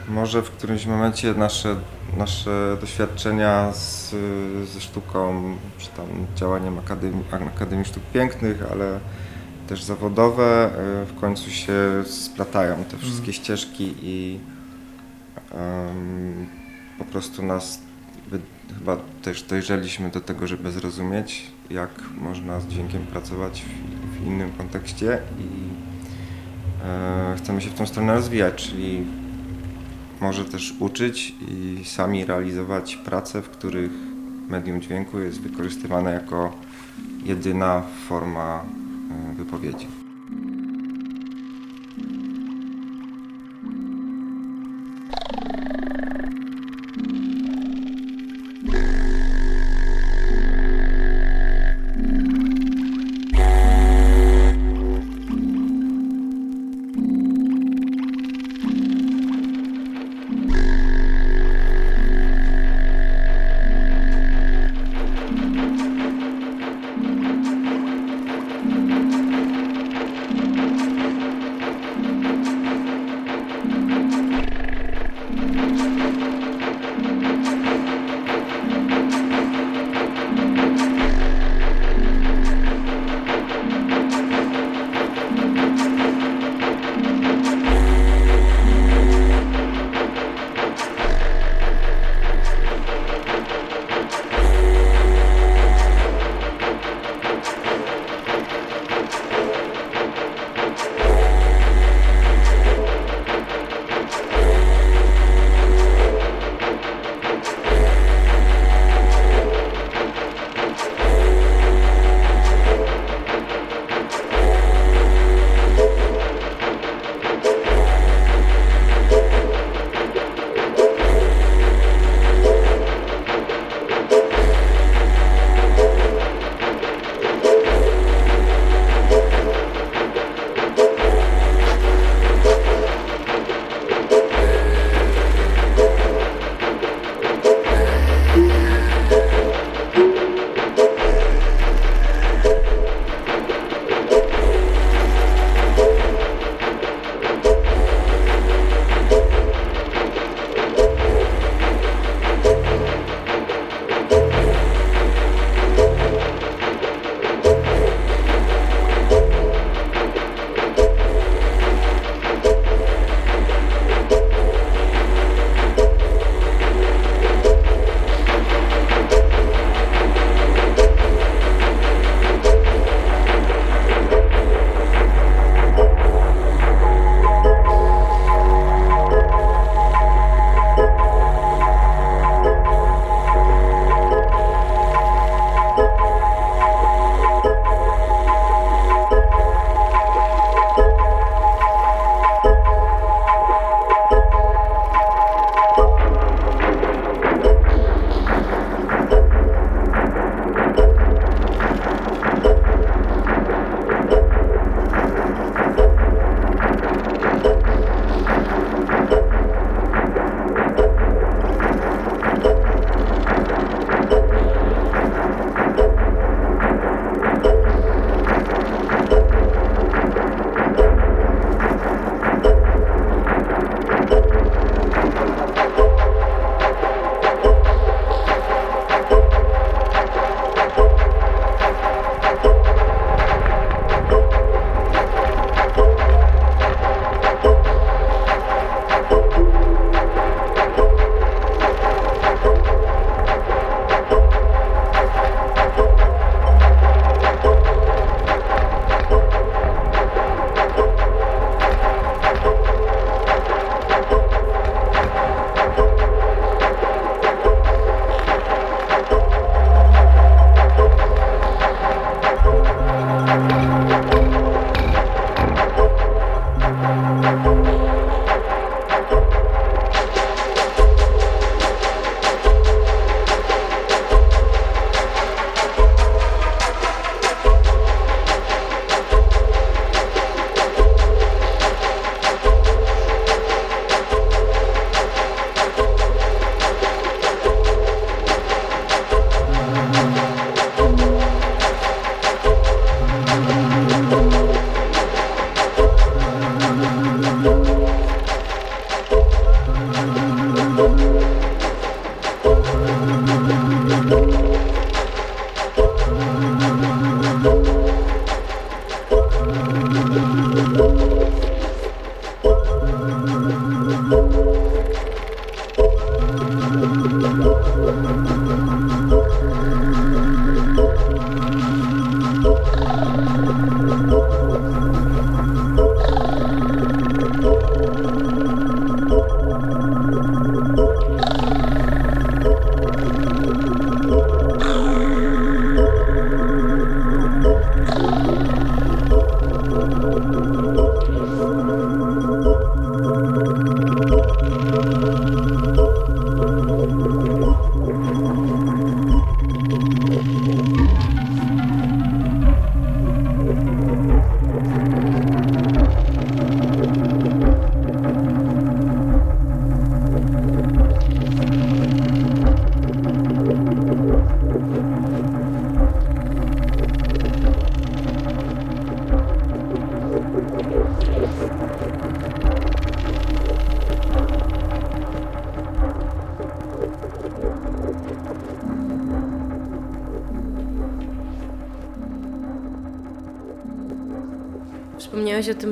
Może 0.08 0.42
w 0.42 0.52
którymś 0.52 0.86
momencie 0.86 1.34
nasze, 1.34 1.76
nasze 2.18 2.78
doświadczenia 2.82 3.72
z, 3.74 4.16
ze 4.74 4.82
sztuką, 4.82 5.44
czy 5.78 5.88
tam 5.88 6.06
działaniem 6.36 6.80
Akademii, 6.80 7.24
Akademii 7.56 7.86
Sztuk 7.86 8.04
Pięknych, 8.14 8.64
ale 8.72 9.00
też 9.70 9.84
zawodowe, 9.84 10.70
y, 11.04 11.06
w 11.06 11.20
końcu 11.20 11.50
się 11.50 11.74
splatają 12.06 12.84
te 12.84 12.98
wszystkie 12.98 13.34
ścieżki 13.34 13.94
i 14.02 14.40
em, 15.52 16.48
po 16.98 17.06
prostu 17.06 17.44
nas 17.44 17.82
chyba 18.78 18.98
też 19.22 19.44
dojrzeliśmy 19.44 20.10
do 20.10 20.22
tego, 20.22 20.48
żeby 20.48 20.72
zrozumieć, 20.72 21.52
jak 21.70 21.90
można 22.18 22.60
z 22.60 22.68
dźwiękiem 22.68 23.02
pracować 23.06 23.62
w, 23.64 24.16
w 24.16 24.28
innym 24.28 24.52
kontekście 24.52 25.20
i 25.40 25.70
e, 26.86 27.36
chcemy 27.38 27.62
się 27.62 27.70
w 27.70 27.74
tą 27.74 27.88
stronę 27.88 28.14
rozwijać, 28.14 28.56
czyli 28.56 29.06
może 30.22 30.46
też 30.46 30.74
uczyć 30.80 31.36
i 31.48 31.82
sami 31.86 32.26
realizować 32.26 32.96
prace, 32.96 33.42
w 33.42 33.50
których 33.50 33.92
medium 34.50 34.82
dźwięku 34.82 35.20
jest 35.20 35.42
wykorzystywane 35.42 36.14
jako 36.14 36.56
jedyna 37.26 37.84
forma 38.08 38.64
wypowiedzi. 39.38 39.88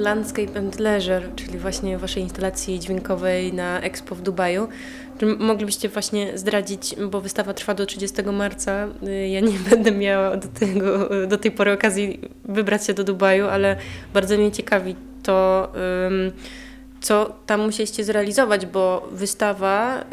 Landscape 0.08 0.60
and 0.60 0.80
Leisure, 0.80 1.22
czyli 1.36 1.58
właśnie 1.58 1.97
waszej 1.97 2.24
instalacji 2.24 2.80
dźwiękowej 2.80 3.53
na 3.53 3.82
Expo 3.82 4.16
w 4.16 4.22
Dubaju. 4.22 4.68
Czy 5.20 5.26
moglibyście 5.26 5.89
właśnie 5.89 6.38
zdradzić, 6.38 6.95
bo 7.12 7.22
wystawa 7.22 7.53
trwa 7.53 7.74
do 7.74 7.86
30 7.86 8.24
marca. 8.24 8.88
Y, 9.08 9.28
ja 9.28 9.39
nie 9.39 9.60
będę 9.70 9.91
miała 9.91 10.38
do, 10.38 10.47
tego, 10.47 11.10
do 11.28 11.38
tej 11.38 11.51
pory 11.51 11.72
okazji 11.72 12.20
wybrać 12.45 12.86
się 12.86 12.93
do 12.93 13.03
Dubaju, 13.03 13.47
ale 13.47 13.76
bardzo 14.14 14.38
mnie 14.38 14.51
ciekawi 14.51 14.95
to. 15.24 15.72
Um, 16.03 16.32
co 17.08 17.34
tam 17.45 17.62
musieliście 17.62 18.03
zrealizować, 18.03 18.66
bo 18.66 19.08
wystawa, 19.12 20.03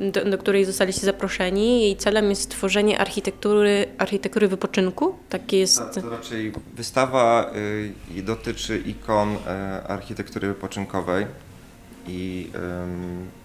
y, 0.00 0.10
do, 0.10 0.24
do, 0.24 0.38
której 0.38 0.64
zostaliście 0.64 1.06
zaproszeni, 1.06 1.82
jej 1.82 1.96
celem 1.96 2.30
jest 2.30 2.42
stworzenie 2.42 2.98
architektury, 2.98 3.86
architektury 3.98 4.48
wypoczynku. 4.48 5.18
Takie 5.28 5.58
jest. 5.58 5.78
To, 5.78 6.00
to 6.00 6.10
raczej 6.10 6.52
wystawa 6.74 7.50
y, 8.16 8.22
dotyczy 8.22 8.78
ikon 8.78 9.34
y, 9.34 9.38
architektury 9.88 10.48
wypoczynkowej 10.48 11.26
i 12.08 12.50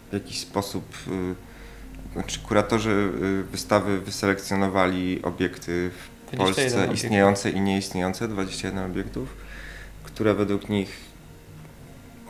w 0.10 0.14
jakiś 0.14 0.40
sposób 0.40 0.84
znaczy 2.14 2.40
kuratorzy 2.40 3.10
wystawy 3.52 4.00
wyselekcjonowali 4.00 5.22
obiekty 5.24 5.92
w 6.32 6.38
Polsce 6.38 6.90
istniejące 6.94 7.50
i 7.50 7.62
nieistniejące, 7.62 8.28
21 8.28 8.92
obiektów, 8.92 9.30
które 10.04 10.34
według 10.34 10.70
nich 10.70 11.11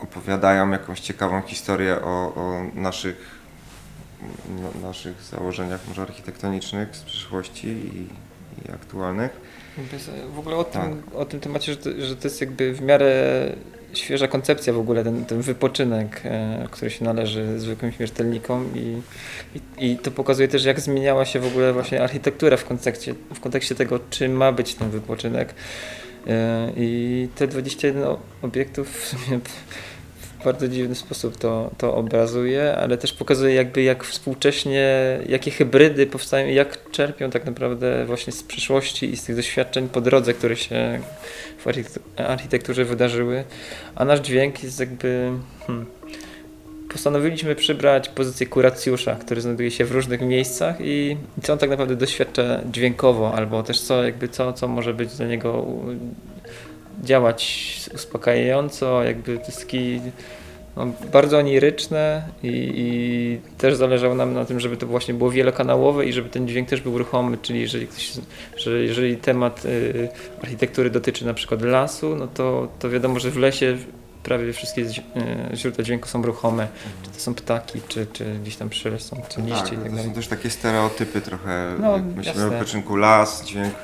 opowiadają 0.02 0.70
jakąś 0.70 1.00
ciekawą 1.00 1.42
historię 1.42 1.96
o, 2.02 2.34
o 2.34 2.62
naszych, 2.74 3.42
no, 4.62 4.88
naszych 4.88 5.22
założeniach 5.22 5.88
może 5.88 6.02
architektonicznych 6.02 6.96
z 6.96 7.02
przyszłości 7.02 7.68
i, 7.68 8.08
i 8.68 8.72
aktualnych. 8.72 9.40
W 10.34 10.38
ogóle 10.38 10.56
o, 10.56 10.64
tak. 10.64 10.82
tym, 10.82 11.02
o 11.14 11.24
tym 11.24 11.40
temacie, 11.40 11.72
że 11.72 11.78
to, 11.78 11.90
że 11.98 12.16
to 12.16 12.28
jest 12.28 12.40
jakby 12.40 12.74
w 12.74 12.80
miarę 12.80 13.12
świeża 13.92 14.28
koncepcja 14.28 14.72
w 14.72 14.78
ogóle, 14.78 15.04
ten, 15.04 15.24
ten 15.24 15.40
wypoczynek, 15.40 16.20
e, 16.24 16.68
który 16.70 16.90
się 16.90 17.04
należy 17.04 17.60
zwykłym 17.60 17.92
śmiertelnikom 17.92 18.70
i, 18.74 19.02
i, 19.54 19.92
i, 19.92 19.98
to 19.98 20.10
pokazuje 20.10 20.48
też, 20.48 20.64
jak 20.64 20.80
zmieniała 20.80 21.24
się 21.24 21.40
w 21.40 21.46
ogóle 21.46 21.72
właśnie 21.72 22.02
architektura 22.02 22.56
w 22.56 22.64
kontekście, 22.64 23.14
w 23.34 23.40
kontekście 23.40 23.74
tego, 23.74 24.00
czym 24.10 24.32
ma 24.32 24.52
być 24.52 24.74
ten 24.74 24.90
wypoczynek. 24.90 25.54
E, 26.26 26.72
I 26.76 27.28
te 27.34 27.46
21 27.46 28.04
obiektów 28.42 29.00
w 29.00 29.06
sumie 29.06 29.40
bardzo 30.44 30.68
dziwny 30.68 30.94
sposób 30.94 31.36
to, 31.36 31.70
to 31.78 31.94
obrazuje, 31.94 32.76
ale 32.76 32.98
też 32.98 33.12
pokazuje 33.12 33.54
jakby 33.54 33.82
jak 33.82 34.04
współcześnie, 34.04 35.18
jakie 35.28 35.50
hybrydy 35.50 36.06
powstają 36.06 36.48
i 36.48 36.54
jak 36.54 36.90
czerpią 36.90 37.30
tak 37.30 37.44
naprawdę 37.46 38.06
właśnie 38.06 38.32
z 38.32 38.42
przyszłości 38.42 39.10
i 39.10 39.16
z 39.16 39.24
tych 39.24 39.36
doświadczeń 39.36 39.88
po 39.88 40.00
drodze, 40.00 40.34
które 40.34 40.56
się 40.56 41.00
w 41.58 41.66
architekturze 42.16 42.84
wydarzyły. 42.84 43.44
A 43.94 44.04
nasz 44.04 44.20
dźwięk 44.20 44.62
jest 44.62 44.80
jakby... 44.80 45.30
Hmm, 45.66 45.86
postanowiliśmy 46.92 47.54
przybrać 47.54 48.08
pozycję 48.08 48.46
kuracjusza, 48.46 49.14
który 49.14 49.40
znajduje 49.40 49.70
się 49.70 49.84
w 49.84 49.92
różnych 49.92 50.20
miejscach 50.20 50.76
i 50.80 51.16
co 51.42 51.52
on 51.52 51.58
tak 51.58 51.70
naprawdę 51.70 51.96
doświadcza 51.96 52.60
dźwiękowo, 52.72 53.34
albo 53.34 53.62
też 53.62 53.80
co, 53.80 54.04
jakby 54.04 54.28
co, 54.28 54.52
co 54.52 54.68
może 54.68 54.94
być 54.94 55.16
dla 55.16 55.26
niego 55.26 55.66
działać 57.02 57.90
uspokajająco, 57.94 59.02
jakby 59.02 59.38
to 59.38 59.46
jest 59.46 59.60
taki 59.60 60.00
no, 60.76 60.86
bardzo 61.12 61.38
oniryczne 61.38 62.22
i, 62.42 62.72
i, 62.76 63.58
też 63.58 63.76
zależało 63.76 64.14
nam 64.14 64.34
na 64.34 64.44
tym, 64.44 64.60
żeby 64.60 64.76
to 64.76 64.86
właśnie 64.86 65.14
było 65.14 65.30
wielokanałowe 65.30 66.06
i 66.06 66.12
żeby 66.12 66.28
ten 66.28 66.48
dźwięk 66.48 66.68
też 66.68 66.80
był 66.80 66.98
ruchomy, 66.98 67.38
czyli 67.42 67.60
jeżeli, 67.60 67.86
ktoś, 67.86 68.12
że 68.56 68.82
jeżeli 68.82 69.16
temat 69.16 69.64
y, 69.64 70.08
architektury 70.42 70.90
dotyczy 70.90 71.26
na 71.26 71.34
przykład 71.34 71.62
lasu, 71.62 72.16
no 72.16 72.26
to, 72.26 72.68
to 72.78 72.90
wiadomo, 72.90 73.18
że 73.18 73.30
w 73.30 73.36
lesie 73.36 73.76
prawie 74.22 74.52
wszystkie 74.52 74.82
e, 74.82 75.56
źródła 75.56 75.84
dźwięku 75.84 76.08
są 76.08 76.22
ruchome. 76.22 76.68
Czy 77.02 77.10
to 77.10 77.20
są 77.20 77.34
ptaki, 77.34 77.80
czy, 77.88 78.06
czy 78.12 78.24
gdzieś 78.42 78.56
tam 78.56 78.70
są, 78.98 79.22
czy 79.28 79.40
liście 79.40 79.62
tak, 79.62 79.72
i 79.72 79.76
tak 79.76 79.90
dalej. 79.90 80.04
są 80.04 80.12
też 80.12 80.28
takie 80.28 80.50
stereotypy 80.50 81.20
trochę. 81.20 81.76
No, 81.80 81.98
myślimy 82.16 82.46
o 82.46 82.50
wypoczynku 82.50 82.96
las, 82.96 83.44
dźwięk 83.44 83.74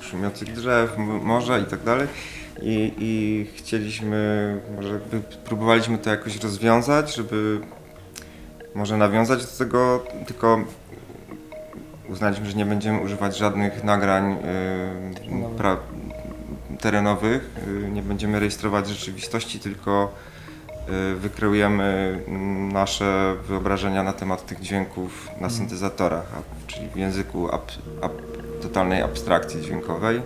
y, 0.00 0.02
szumiących 0.04 0.52
drzew, 0.52 0.98
morza 0.98 1.58
i 1.58 1.64
tak 1.64 1.82
dalej. 1.82 2.08
I, 2.60 2.92
I 2.98 3.46
chcieliśmy, 3.56 4.60
może 4.76 5.00
próbowaliśmy 5.44 5.98
to 5.98 6.10
jakoś 6.10 6.36
rozwiązać, 6.36 7.14
żeby 7.14 7.60
może 8.74 8.96
nawiązać 8.96 9.46
do 9.46 9.58
tego, 9.58 10.04
tylko 10.26 10.64
uznaliśmy, 12.08 12.46
że 12.46 12.56
nie 12.56 12.66
będziemy 12.66 13.00
używać 13.00 13.36
żadnych 13.36 13.84
nagrań 13.84 14.36
yy, 15.30 15.48
pra, 15.58 15.76
terenowych, 16.80 17.50
y, 17.68 17.90
nie 17.90 18.02
będziemy 18.02 18.40
rejestrować 18.40 18.88
rzeczywistości, 18.88 19.60
tylko 19.60 20.14
y, 21.12 21.16
wykreujemy 21.16 22.18
nasze 22.72 23.34
wyobrażenia 23.48 24.02
na 24.02 24.12
temat 24.12 24.46
tych 24.46 24.60
dźwięków 24.60 25.26
na 25.28 25.32
mhm. 25.32 25.52
syntezatorach, 25.52 26.26
czyli 26.66 26.88
w 26.88 26.96
języku 26.96 27.54
ab, 27.54 27.72
ab, 28.02 28.12
totalnej 28.62 29.02
abstrakcji 29.02 29.60
dźwiękowej. 29.60 30.22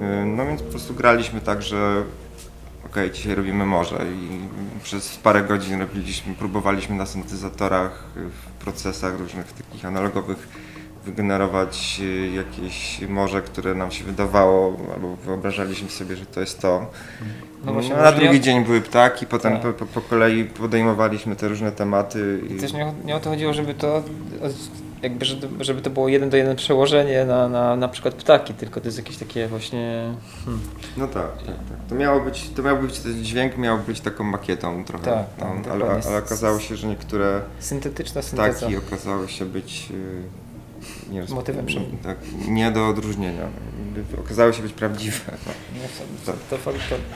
Y, 0.00 0.26
no 0.26 0.46
więc 0.46 0.62
po 0.62 0.70
prostu 0.70 0.94
graliśmy 0.94 1.40
tak, 1.40 1.62
że 1.62 2.02
ok, 2.86 2.96
dzisiaj 3.12 3.34
robimy 3.34 3.66
morze 3.66 3.98
i 4.12 4.38
przez 4.82 5.16
parę 5.16 5.42
godzin 5.42 5.80
robiliśmy, 5.80 6.34
próbowaliśmy 6.34 6.96
na 6.96 7.06
syntezatorach, 7.06 8.04
w 8.14 8.64
procesach 8.64 9.18
różnych 9.18 9.52
takich 9.52 9.84
analogowych 9.84 10.48
wygenerować 11.04 12.00
y, 12.00 12.30
jakieś 12.30 13.00
morze, 13.08 13.42
które 13.42 13.74
nam 13.74 13.90
się 13.90 14.04
wydawało, 14.04 14.76
albo 14.94 15.16
wyobrażaliśmy 15.16 15.88
sobie, 15.88 16.16
że 16.16 16.26
to 16.26 16.40
jest 16.40 16.60
to. 16.60 16.86
No 17.64 17.72
właśnie, 17.72 17.94
no, 17.94 18.02
na 18.02 18.12
drugi 18.12 18.40
dzień 18.40 18.64
były 18.64 18.80
ptaki, 18.80 19.26
potem 19.26 19.52
tak. 19.60 19.74
po, 19.74 19.86
po, 19.86 20.00
kolei 20.00 20.44
podejmowaliśmy 20.44 21.36
te 21.36 21.48
różne 21.48 21.72
tematy. 21.72 22.40
I, 22.50 22.52
I 22.52 22.56
też 22.56 22.72
nie, 22.72 22.92
nie 23.04 23.16
o 23.16 23.20
to 23.20 23.30
chodziło, 23.30 23.52
żeby 23.54 23.74
to 23.74 24.02
jakby, 25.04 25.24
żeby 25.60 25.80
to 25.82 25.90
było 25.90 26.08
jeden 26.08 26.30
do 26.30 26.36
jeden 26.36 26.56
przełożenie 26.56 27.24
na, 27.24 27.48
na, 27.48 27.76
na 27.76 27.88
przykład 27.88 28.14
ptaki, 28.14 28.54
tylko 28.54 28.80
to 28.80 28.88
jest 28.88 28.98
jakieś 28.98 29.16
takie 29.16 29.48
właśnie... 29.48 30.14
Hmm. 30.44 30.62
No 30.96 31.08
tak, 31.08 31.36
tak, 31.36 31.46
tak. 31.46 31.78
To 31.88 31.94
miało 31.94 32.20
być, 32.20 32.50
to 32.56 32.62
miał 32.62 32.78
być, 32.78 32.98
ten 32.98 33.24
dźwięk 33.24 33.58
miał 33.58 33.78
być 33.78 34.00
taką 34.00 34.24
makietą 34.24 34.84
trochę, 34.84 35.04
tak, 35.04 35.26
no, 35.38 35.72
ale, 35.72 35.84
ale 36.08 36.18
okazało 36.18 36.60
się, 36.60 36.76
że 36.76 36.86
niektóre 36.86 37.40
syntetyczna 37.58 38.22
synteza. 38.22 38.58
ptaki 38.58 38.76
okazały 38.76 39.28
się 39.28 39.44
być 39.44 39.88
y, 39.90 41.10
nie, 41.10 41.24
motywem 41.24 41.66
tak, 42.02 42.16
nie 42.48 42.70
do 42.70 42.88
odróżnienia. 42.88 43.48
Okazały 44.20 44.54
się 44.54 44.62
być 44.62 44.72
prawdziwe. 44.72 45.32
No. 45.46 45.52
to, 46.26 46.32
to, 46.50 46.72
to, 46.72 46.72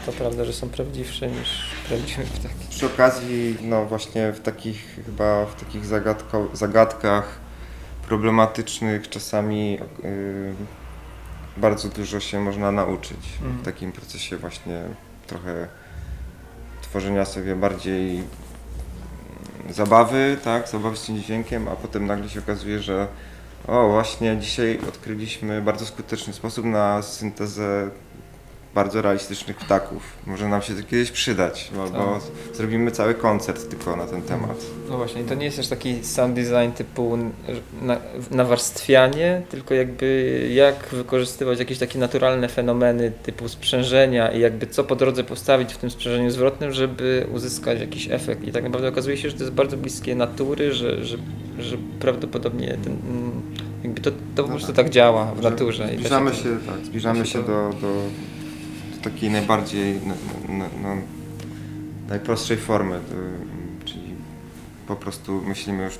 to, 0.06 0.12
prawda, 0.12 0.44
że 0.44 0.52
są 0.52 0.68
prawdziwsze 0.68 1.28
niż 1.28 1.70
prawdziwe 1.88 2.22
ptaki. 2.22 2.54
Przy 2.70 2.86
okazji, 2.86 3.56
no 3.62 3.86
właśnie 3.86 4.32
w 4.32 4.40
takich 4.40 5.00
chyba 5.06 5.46
w 5.46 5.54
takich 5.54 5.86
zagadko, 5.86 6.48
zagadkach 6.52 7.47
problematycznych 8.08 9.08
czasami 9.08 9.72
yy, 9.72 10.54
bardzo 11.56 11.88
dużo 11.88 12.20
się 12.20 12.40
można 12.40 12.72
nauczyć 12.72 13.38
mm. 13.42 13.58
w 13.58 13.64
takim 13.64 13.92
procesie 13.92 14.36
właśnie 14.36 14.82
trochę 15.26 15.68
tworzenia 16.82 17.24
sobie 17.24 17.56
bardziej 17.56 18.22
zabawy, 19.70 20.36
tak, 20.44 20.68
zabawy 20.68 20.96
z 20.96 21.06
tym 21.06 21.18
dźwiękiem, 21.18 21.68
a 21.68 21.76
potem 21.76 22.06
nagle 22.06 22.28
się 22.28 22.40
okazuje, 22.40 22.82
że 22.82 23.06
o, 23.66 23.88
właśnie 23.88 24.36
dzisiaj 24.36 24.78
odkryliśmy 24.88 25.62
bardzo 25.62 25.86
skuteczny 25.86 26.32
sposób 26.32 26.64
na 26.64 27.02
syntezę 27.02 27.90
bardzo 28.74 29.02
realistycznych 29.02 29.56
ptaków. 29.56 30.02
Może 30.26 30.48
nam 30.48 30.62
się 30.62 30.74
to 30.74 30.82
kiedyś 30.82 31.10
przydać, 31.10 31.70
bo, 31.76 31.84
bo 31.90 32.12
Tak. 32.14 32.56
zrobimy 32.56 32.90
cały 32.90 33.14
koncert 33.14 33.70
tylko 33.70 33.96
na 33.96 34.06
ten 34.06 34.22
temat. 34.22 34.56
No 34.90 34.96
właśnie, 34.96 35.24
to 35.24 35.34
nie 35.34 35.44
jest 35.44 35.56
też 35.56 35.68
taki 35.68 36.04
sound 36.04 36.34
design 36.34 36.70
typu 36.76 37.18
na, 37.82 37.96
nawarstwianie, 38.30 39.42
tylko 39.50 39.74
jakby 39.74 40.40
jak 40.54 40.88
wykorzystywać 40.92 41.58
jakieś 41.58 41.78
takie 41.78 41.98
naturalne 41.98 42.48
fenomeny 42.48 43.12
typu 43.22 43.48
sprzężenia 43.48 44.32
i 44.32 44.40
jakby 44.40 44.66
co 44.66 44.84
po 44.84 44.96
drodze 44.96 45.24
postawić 45.24 45.72
w 45.74 45.78
tym 45.78 45.90
sprzężeniu 45.90 46.30
zwrotnym, 46.30 46.72
żeby 46.72 47.26
uzyskać 47.34 47.80
jakiś 47.80 48.08
efekt. 48.10 48.44
I 48.44 48.52
tak 48.52 48.64
naprawdę 48.64 48.88
okazuje 48.88 49.16
się, 49.16 49.30
że 49.30 49.36
to 49.36 49.42
jest 49.42 49.54
bardzo 49.54 49.76
bliskie 49.76 50.14
natury, 50.14 50.72
że, 50.72 51.04
że, 51.04 51.16
że 51.58 51.76
prawdopodobnie 52.00 52.78
ten, 52.84 52.96
jakby 53.84 54.00
to, 54.00 54.10
to 54.10 54.16
po 54.34 54.42
No 54.42 54.48
prostu 54.48 54.66
tak. 54.66 54.76
tak 54.76 54.90
działa 54.90 55.24
w 55.34 55.42
naturze. 55.42 55.86
da 55.86 55.92
Zbliżamy 55.92 56.34
się, 56.34 56.56
tak, 56.66 56.84
zbliżamy 56.86 57.26
się 57.26 57.38
do, 57.42 57.70
do, 57.80 57.88
do 58.98 59.10
takiej 59.10 59.30
najbardziej 59.30 60.00
no, 60.82 60.96
najprostszej 62.08 62.56
formy, 62.56 63.00
czyli 63.84 64.14
po 64.86 64.96
prostu 64.96 65.42
myślimy 65.46 65.84
już 65.84 65.98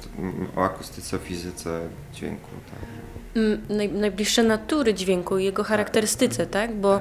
o 0.57 0.65
akustyce, 0.65 1.19
fizyce 1.19 1.81
dźwięku. 2.15 2.49
Tak. 2.71 2.89
Mm, 3.37 3.61
Naj, 3.69 3.89
najbliższe 3.89 4.43
natury 4.43 4.95
dźwięku 4.95 5.39
i 5.39 5.45
jego 5.45 5.65
charakterystyce, 5.65 6.47
tak? 6.47 6.75
Bo 6.75 7.01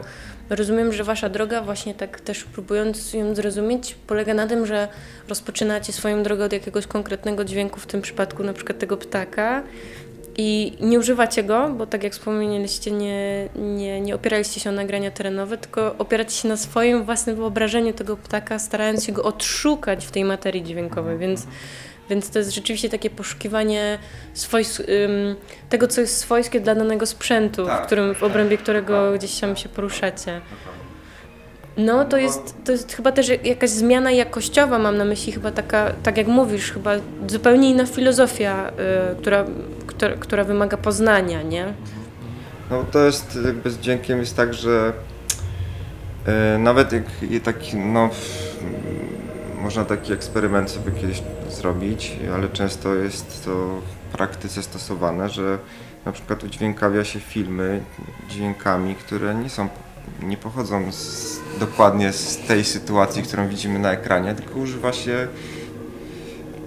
rozumiem, 0.49 0.93
że 0.93 1.03
wasza 1.03 1.29
droga, 1.29 1.61
właśnie 1.61 1.93
tak 1.93 2.21
też 2.21 2.43
próbując 2.43 3.13
ją 3.13 3.35
zrozumieć, 3.35 3.95
polega 4.07 4.33
na 4.33 4.47
tym, 4.47 4.65
że 4.65 4.87
rozpoczynacie 5.27 5.93
swoją 5.93 6.23
drogę 6.23 6.45
od 6.45 6.53
jakiegoś 6.53 6.87
konkretnego 6.87 7.45
dźwięku, 7.45 7.79
w 7.79 7.85
tym 7.85 8.01
przypadku 8.01 8.43
na 8.43 8.53
przykład 8.53 8.79
tego 8.79 8.97
ptaka 8.97 9.63
i 10.37 10.73
nie 10.81 10.99
używacie 10.99 11.43
go, 11.43 11.69
bo 11.69 11.87
tak 11.87 12.03
jak 12.03 12.13
wspomnieliście, 12.13 12.91
nie, 12.91 13.49
nie, 13.55 14.01
nie 14.01 14.15
opieraliście 14.15 14.59
się 14.59 14.69
o 14.69 14.73
nagrania 14.73 15.11
terenowe, 15.11 15.57
tylko 15.57 15.95
opieracie 15.97 16.31
się 16.31 16.47
na 16.47 16.57
swoim 16.57 17.03
własnym 17.03 17.35
wyobrażeniu 17.35 17.93
tego 17.93 18.17
ptaka, 18.17 18.59
starając 18.59 19.03
się 19.05 19.11
go 19.11 19.23
odszukać 19.23 20.05
w 20.05 20.11
tej 20.11 20.25
materii 20.25 20.63
dźwiękowej, 20.63 21.17
więc 21.17 21.47
więc 22.09 22.29
to 22.29 22.39
jest 22.39 22.51
rzeczywiście 22.51 22.89
takie 22.89 23.09
poszukiwanie 23.09 23.99
swojs- 24.35 24.83
tego, 25.69 25.87
co 25.87 26.01
jest 26.01 26.17
swojskie 26.17 26.59
dla 26.59 26.75
danego 26.75 27.05
sprzętu, 27.05 27.65
Tak, 27.65 27.83
w, 27.83 27.85
którym, 27.85 28.15
w 28.15 28.19
tak, 28.19 28.23
obrębie 28.29 28.57
którego 28.57 29.11
gdzieś 29.13 29.39
tam 29.39 29.55
się 29.55 29.69
poruszacie. 29.69 30.41
No 31.77 32.05
to 32.05 32.17
jest, 32.17 32.55
to 32.65 32.71
jest 32.71 32.93
chyba 32.93 33.11
też 33.11 33.31
jakaś 33.43 33.69
zmiana 33.69 34.11
jakościowa, 34.11 34.79
mam 34.79 34.97
na 34.97 35.05
myśli 35.05 35.33
chyba 35.33 35.51
taka, 35.51 35.91
tak 36.03 36.17
jak 36.17 36.27
mówisz, 36.27 36.71
chyba 36.71 36.91
zupełnie 37.27 37.69
inna 37.69 37.85
filozofia, 37.85 38.69
y, 38.69 39.15
która, 39.15 39.45
która, 39.87 40.15
która 40.15 40.43
wymaga 40.43 40.77
poznania, 40.77 41.41
nie? 41.41 41.73
No 42.71 42.85
to 42.91 42.99
jest 42.99 43.39
jakby 43.45 43.69
z 43.71 43.77
dźwiękiem 43.77 44.19
jest 44.19 44.35
tak, 44.35 44.53
że 44.53 44.93
e, 46.25 46.57
nawet 46.57 46.91
jak 46.93 47.03
taki, 47.43 47.77
no 47.77 48.09
można 49.61 49.85
taki 49.85 50.13
eksperyment 50.13 50.71
sobie 50.71 50.91
kiedyś 50.91 51.23
zrobić, 51.49 52.19
ale 52.35 52.49
często 52.49 52.95
jest 52.95 53.45
to 53.45 53.51
w 54.09 54.11
praktyce 54.11 54.63
stosowane, 54.63 55.29
że 55.29 55.57
na 56.05 56.11
przykład 56.11 56.43
udźwiękawia 56.43 57.03
się 57.03 57.19
filmy 57.19 57.81
dźwiękami, 58.29 58.95
które 58.95 59.35
nie 59.35 59.49
są, 59.49 59.69
nie 60.23 60.37
pochodzą 60.37 60.91
z, 60.91 61.39
dokładnie 61.59 62.13
z 62.13 62.37
tej 62.37 62.63
sytuacji, 62.63 63.23
którą 63.23 63.47
widzimy 63.47 63.79
na 63.79 63.91
ekranie, 63.91 64.35
tylko 64.35 64.59
używa 64.59 64.93
się 64.93 65.27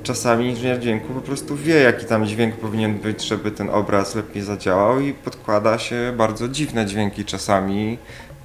czasami 0.02 0.46
inżynier 0.46 0.80
dźwięku 0.80 1.14
po 1.14 1.20
prostu 1.20 1.56
wie, 1.56 1.74
jaki 1.74 2.06
tam 2.06 2.26
dźwięk 2.26 2.56
powinien 2.56 2.98
być, 2.98 3.22
żeby 3.28 3.50
ten 3.50 3.70
obraz 3.70 4.14
lepiej 4.14 4.42
zadziałał 4.42 5.00
i 5.00 5.12
podkłada 5.12 5.78
się 5.78 6.14
bardzo 6.16 6.48
dziwne 6.48 6.86
dźwięki 6.86 7.24
czasami, 7.24 7.98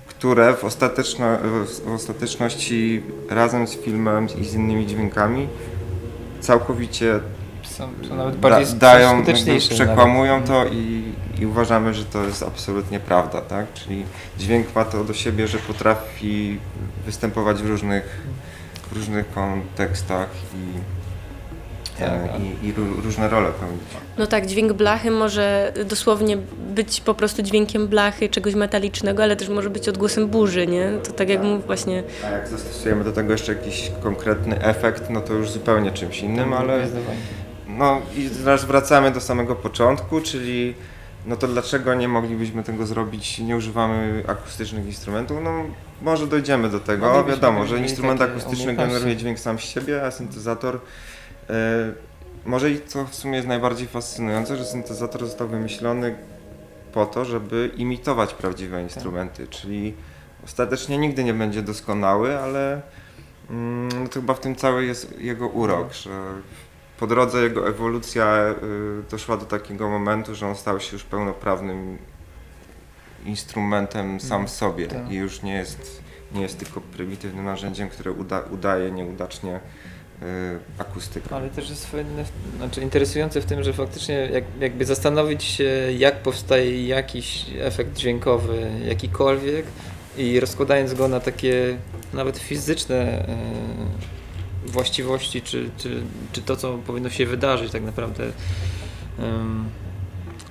które 0.08 0.53
w, 0.53 0.64
ostateczno, 0.64 1.26
w 1.86 1.93
ostateczności 1.93 3.03
razem 3.30 3.68
z 3.68 3.76
filmem 3.76 4.28
i 4.41 4.45
z 4.45 4.53
innymi 4.53 4.88
dźwiękami 4.88 5.47
całkowicie 6.39 7.20
Są, 7.78 7.89
są 8.09 8.15
nawet 8.15 8.39
da, 8.39 8.49
bardziej 8.49 8.76
dają, 8.76 9.07
jakby 9.07 9.23
skuteczniejsze. 9.23 9.73
przekłamują 9.76 10.34
nawet. 10.34 10.47
to 10.47 10.65
i, 10.65 11.03
i 11.39 11.45
uważamy, 11.45 11.93
że 11.93 12.05
to 12.05 12.23
jest 12.23 12.43
absolutnie 12.43 12.99
prawda, 12.99 13.41
tak? 13.41 13.73
Czyli 13.73 14.05
dźwięk 14.39 14.76
ma 14.76 14.86
to 14.86 15.03
do 15.03 15.13
siebie, 15.13 15.47
że 15.47 15.57
potrafi 15.57 16.59
występować 17.05 17.57
w 17.57 17.65
różnych, 17.69 18.21
w 18.91 18.95
różnych 18.95 19.32
kontekstach 19.34 20.30
i, 20.55 20.80
Tak, 21.99 22.09
e, 22.09 22.39
i, 22.63 22.67
i 22.67 22.73
ró- 22.73 23.03
różne 23.03 23.30
role 23.30 23.49
pełnić. 23.59 23.82
No 24.17 24.28
tak, 24.28 24.45
dźwięk 24.45 24.73
blachy 24.73 25.11
może 25.11 25.73
dosłownie 25.86 26.38
być 26.76 27.01
po 27.01 27.13
prostu 27.13 27.41
dźwiękiem 27.41 27.88
blachy, 27.88 28.30
czegoś 28.30 28.55
metalicznego, 28.55 29.23
ale 29.23 29.36
też 29.36 29.49
może 29.49 29.69
być 29.69 29.89
odgłosem 29.89 30.28
burzy, 30.28 30.67
nie? 30.67 30.91
To 31.03 31.11
tak 31.11 31.30
jak 31.30 31.43
mów 31.43 31.65
właśnie, 31.65 32.03
A 32.26 32.30
jak 32.30 32.47
zastosujemy 32.47 33.03
do 33.03 33.11
tego 33.11 33.32
jeszcze 33.32 33.53
jakiś 33.53 33.91
konkretny 34.03 34.61
efekt, 34.63 35.09
no 35.09 35.21
to 35.21 35.34
już 35.34 35.49
zupełnie 35.49 35.91
czymś 35.91 36.19
innym, 36.19 36.53
ale 36.53 36.80
Zdecydowanie. 36.88 37.17
No 37.78 38.01
i 38.17 38.30
teraz 38.30 38.65
wracamy 38.65 39.11
do 39.11 39.21
samego 39.21 39.55
początku, 39.55 40.21
czyli 40.21 40.76
no 41.26 41.36
to 41.36 41.47
dlaczego 41.47 41.93
nie 41.93 42.07
moglibyśmy 42.07 42.63
tego 42.63 42.86
zrobić, 42.86 43.39
nie 43.39 43.55
używamy 43.55 44.23
akustycznych 44.28 44.86
instrumentów? 44.86 45.38
No 45.43 45.63
może 46.01 46.28
dojdziemy 46.28 46.69
do 46.69 46.80
tego, 46.80 47.05
Moglibyśmy 47.05 47.36
wiadomo, 47.36 47.65
że 47.65 47.78
instrument 47.78 48.21
akustyczny 48.21 48.76
generuje 48.76 49.15
dźwięk 49.15 49.39
sam 49.39 49.59
z 49.59 49.61
siebie, 49.61 50.05
a 50.05 50.11
syntezator 50.11 50.80
e, 51.49 51.93
może 52.45 52.71
i 52.71 52.80
to 52.80 53.05
w 53.05 53.15
sumie 53.15 53.36
jest 53.36 53.47
najbardziej 53.47 53.88
fascynujące, 53.88 54.57
że 54.57 54.65
syntezator 54.65 55.26
został 55.26 55.47
wymyślony 55.47 56.15
po 56.93 57.05
to, 57.05 57.26
żeby 57.26 57.71
imitować 57.78 58.34
prawdziwe 58.34 58.82
instrumenty, 58.82 59.47
czyli 59.47 59.93
ostatecznie 60.43 60.97
nigdy 60.97 61.23
nie 61.23 61.34
będzie 61.34 61.61
doskonały, 61.61 62.39
ale 62.39 62.82
mm, 63.49 63.89
no 64.03 64.07
to 64.07 64.13
chyba 64.13 64.34
w 64.34 64.39
tym 64.39 64.55
cały 64.55 64.86
jest 64.86 65.19
jego 65.19 65.47
urok, 65.47 65.93
że 65.93 66.09
po 67.00 67.08
drodze 67.08 67.43
jego 67.43 67.68
ewolucja 67.68 68.56
y, 69.00 69.12
doszła 69.12 69.38
do 69.38 69.46
takiego 69.46 69.89
momentu, 69.89 70.36
że 70.36 70.48
on 70.48 70.56
stał 70.56 70.80
się 70.80 70.93
już 70.93 71.04
pełnoprawnym 71.04 71.98
instrumentem 73.26 74.20
sam 74.20 74.48
w 74.48 74.50
sobie 74.50 74.88
tak. 74.88 75.12
i 75.12 75.16
już 75.16 75.41
nie 75.41 75.54
jest, 75.54 76.04
nie 76.34 76.41
jest 76.41 76.60
tylko 76.60 76.82
prymitywnym 76.82 77.46
narzędziem, 77.46 77.89
które 77.89 78.12
uda, 78.12 78.43
udaje 78.52 78.91
nieudacznie 78.91 79.56
y, 79.56 80.26
akustykę. 80.78 81.36
Ale 81.36 81.50
też 81.50 81.70
jest 81.70 81.91
fajne, 81.91 82.26
znaczy 82.58 82.82
interesujące 82.82 83.41
w 83.41 83.46
tym, 83.46 83.64
że 83.64 83.74
faktycznie 83.74 84.16
jak, 84.16 84.43
jakby 84.60 84.86
zastanowić 84.86 85.43
się, 85.43 85.91
jak 85.98 86.16
powstaje 86.16 86.88
jakiś 86.88 87.46
efekt 87.60 87.98
dźwiękowy, 87.98 88.72
jakikolwiek 88.86 89.66
i 90.18 90.39
rozkładając 90.39 90.93
go 90.93 91.08
na 91.08 91.20
takie 91.20 91.78
nawet 92.14 92.38
fizyczne 92.38 92.96
e, 92.96 93.38
właściwości, 94.66 95.41
czy, 95.41 95.70
czy, 95.78 96.03
czy 96.32 96.41
to, 96.41 96.55
co 96.55 96.78
powinno 96.78 97.09
się 97.09 97.26
wydarzyć 97.26 97.72
tak 97.72 97.84
naprawdę 97.84 98.24
em, 99.20 99.70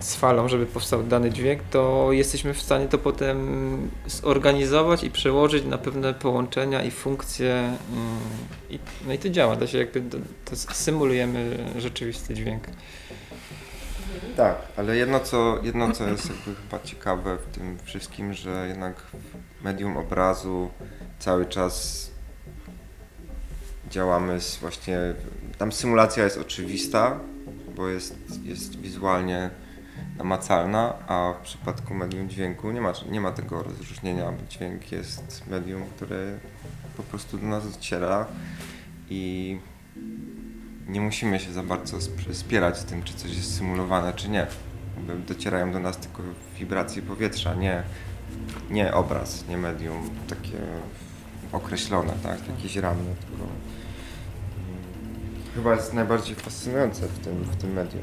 z 0.01 0.17
falą, 0.17 0.49
żeby 0.49 0.67
powstał 0.67 1.03
dany 1.03 1.31
dźwięk, 1.31 1.62
to 1.71 2.09
jesteśmy 2.12 2.55
w 2.55 2.62
stanie 2.62 2.89
to 2.89 2.99
potem 2.99 3.91
zorganizować 4.07 5.05
i 5.05 5.11
przełożyć 5.11 5.65
na 5.65 5.79
pewne 5.79 6.15
połączenia 6.15 6.83
i 6.83 6.91
funkcje. 6.91 7.55
mm, 7.55 8.19
I, 8.71 8.79
no 9.07 9.12
i 9.12 9.19
to 9.19 9.31
działa, 9.31 9.57
to 9.57 9.67
się 9.67 9.79
jakby 9.79 10.01
to, 10.01 10.19
to 10.45 10.57
symulujemy 10.57 11.59
rzeczywisty 11.77 12.35
dźwięk. 12.35 12.65
Tak, 14.37 14.57
ale 14.77 14.97
jedno 14.97 15.21
co, 15.21 15.59
jedno 15.62 15.93
co 15.93 16.09
jest 16.09 16.31
jakby 16.31 16.62
chyba 16.62 16.85
ciekawe 16.85 17.37
w 17.37 17.55
tym 17.55 17.79
wszystkim, 17.85 18.35
że 18.35 18.69
jednak 18.69 19.03
medium 19.62 19.97
obrazu 19.97 20.71
cały 21.19 21.47
czas 21.47 22.04
działamy 23.91 24.41
z 24.41 24.57
właśnie, 24.57 24.99
tam 25.59 25.72
symulacja 25.72 26.24
jest 26.24 26.39
oczywista, 26.39 27.20
bo 27.76 27.89
jest, 27.89 28.18
jest 28.45 28.80
wizualnie 28.80 29.51
namacalna, 30.18 30.95
a 31.09 31.35
w 31.41 31.43
przypadku 31.43 31.95
medium 31.95 32.28
dźwięku 32.28 32.70
nie 32.70 32.80
ma, 32.80 32.93
nie 33.11 33.20
ma 33.20 33.32
tego 33.32 33.62
rozróżnienia, 33.62 34.32
bo 34.32 34.47
dźwięk 34.49 34.93
jest 34.93 35.47
medium, 35.47 35.82
które 35.97 36.39
po 36.97 37.03
prostu 37.03 37.39
do 37.39 37.47
nas 37.47 37.72
dociera 37.72 38.26
i 39.11 39.59
nie 40.89 41.01
musimy 41.01 41.41
się 41.41 41.53
za 41.53 41.62
bardzo 41.62 41.97
sp- 42.07 42.35
spierać 42.35 42.78
z 42.78 42.85
tym, 42.85 43.03
czy 43.03 43.14
coś 43.14 43.37
jest 43.37 43.57
symulowane, 43.57 44.12
czy 44.12 44.28
nie. 44.28 44.47
Docierają 45.26 45.72
do 45.72 45.78
nas 45.78 45.97
tylko 45.97 46.22
wibracje 46.59 47.03
powietrza, 47.03 47.55
nie, 47.55 47.82
nie 48.70 48.95
obraz, 48.95 49.49
nie 49.49 49.57
medium 49.57 50.11
takie 50.28 50.59
określone, 51.55 52.13
tak, 52.23 52.39
jakieś 52.57 52.77
ramy, 52.77 53.01
tylko 53.29 53.45
mm, 53.45 53.55
chyba 55.55 55.75
jest 55.75 55.93
najbardziej 55.93 56.35
fascynujące 56.35 57.03
w 57.07 57.19
tym, 57.25 57.35
w 57.35 57.57
tym 57.57 57.73
medium. 57.73 58.03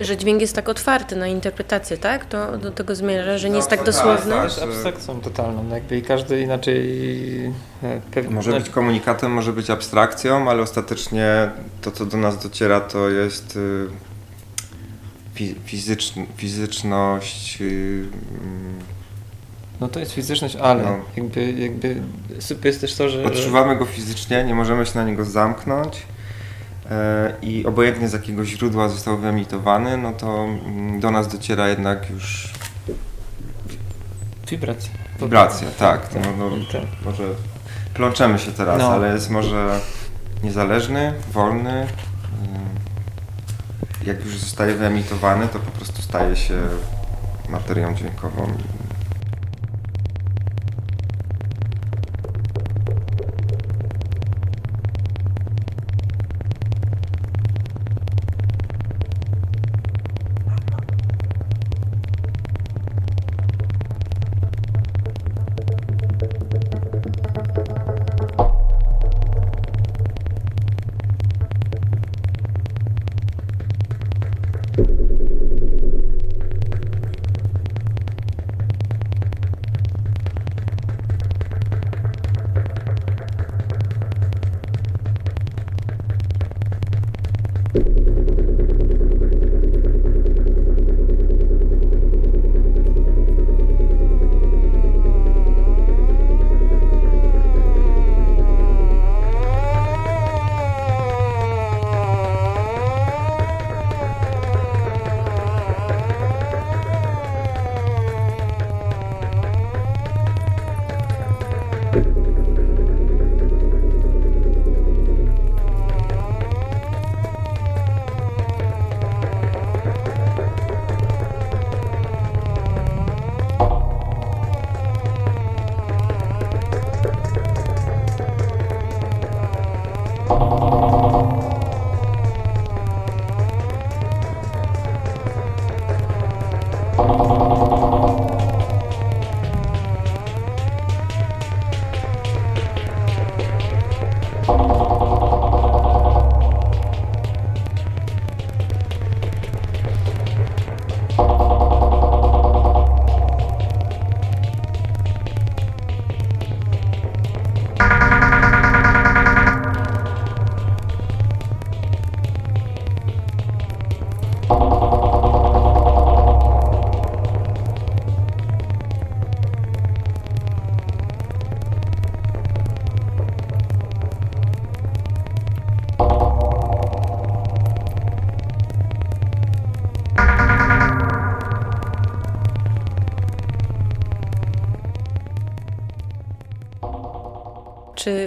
że 0.00 0.16
dźwięk 0.16 0.40
jest 0.40 0.54
tak 0.54 0.68
otwarty 0.68 1.16
na 1.16 1.26
interpretację, 1.26 1.96
tak? 1.98 2.24
To 2.26 2.58
do 2.58 2.70
tego 2.70 2.94
zmierza, 2.94 3.38
że 3.38 3.50
nie 3.50 3.56
jest 3.56 3.68
tak 3.70 3.78
No, 3.78 3.84
tak, 3.84 3.94
dosłowny. 3.94 4.32
tak. 4.34 4.44
jest 4.44 4.62
abstrakcją 4.62 5.20
totalną, 5.20 5.62
no 5.62 5.74
jakby 5.74 5.96
i 5.98 6.02
każdy 6.02 6.40
inaczej 6.40 7.46
e, 7.82 8.00
pewnie 8.10 8.34
Może 8.34 8.52
być 8.52 8.68
komunikatem, 8.70 9.32
może 9.32 9.52
być 9.52 9.70
abstrakcją, 9.70 10.50
ale 10.50 10.62
ostatecznie 10.62 11.50
to, 11.80 11.90
co 11.90 12.06
do 12.06 12.16
nas 12.16 12.42
dociera, 12.42 12.80
to 12.80 13.10
jest 13.10 13.56
y, 13.56 13.86
fi- 15.34 15.54
fizyczn, 15.64 16.20
fizyczność, 16.36 17.58
y, 17.60 17.64
mm, 18.40 18.78
No 19.80 19.88
to 19.88 20.00
jest 20.00 20.12
fizyczność, 20.12 20.56
ale 20.56 20.82
No. 20.82 20.98
jakby, 21.16 21.52
jakby 21.52 22.02
super 22.40 22.66
jest 22.66 22.80
też 22.80 22.94
to, 22.94 23.08
że... 23.08 23.24
Odczuwamy 23.24 23.76
go 23.76 23.84
fizycznie, 23.84 24.44
nie 24.44 24.54
możemy 24.54 24.86
się 24.86 24.98
na 24.98 25.04
niego 25.04 25.24
zamknąć 25.24 26.02
e, 26.90 27.32
i 27.42 27.66
obojętnie 27.66 28.08
z 28.08 28.12
jakiego 28.12 28.44
źródła 28.44 28.88
został 28.88 29.18
wyemitowany, 29.18 29.96
no 29.96 30.12
to 30.12 30.44
mm, 30.44 31.00
do 31.00 31.10
nas 31.10 31.28
dociera 31.28 31.68
jednak 31.68 32.10
już 32.10 32.52
Wibracja. 34.50 34.90
wibracja, 35.20 35.68
tak. 35.78 36.08
No, 36.14 36.20
no, 36.38 36.50
tak. 36.72 36.82
może 37.04 37.22
plączemy 37.94 38.38
się 38.38 38.52
teraz, 38.52 38.78
No. 38.78 38.88
ale 38.92 39.12
jest 39.14 39.30
może 39.30 39.80
niezależny, 40.42 41.12
wolny. 41.32 41.80
Ym, 41.82 41.86
Jak 44.06 44.24
już 44.24 44.38
zostaje 44.38 44.74
wyemitowany, 44.74 45.48
to 45.48 45.58
po 45.58 45.70
prostu 45.70 46.02
staje 46.02 46.36
się 46.36 46.54
materią 47.48 47.94
dźwiękową. 47.94 48.52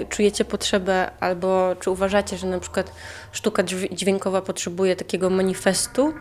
Czujecie 0.10 0.45
potrzebę, 0.45 1.12
albo 1.20 1.76
czy 1.80 1.91
uważacie, 1.91 2.38
że 2.38 2.47
na 2.47 2.60
przykład 2.60 2.91
sztuka 3.32 3.64
dźwię- 3.64 3.93
dźwiękowa 3.93 4.41
potrzebuje 4.41 4.95
takiego 4.95 5.30
manifestu, 5.30 6.14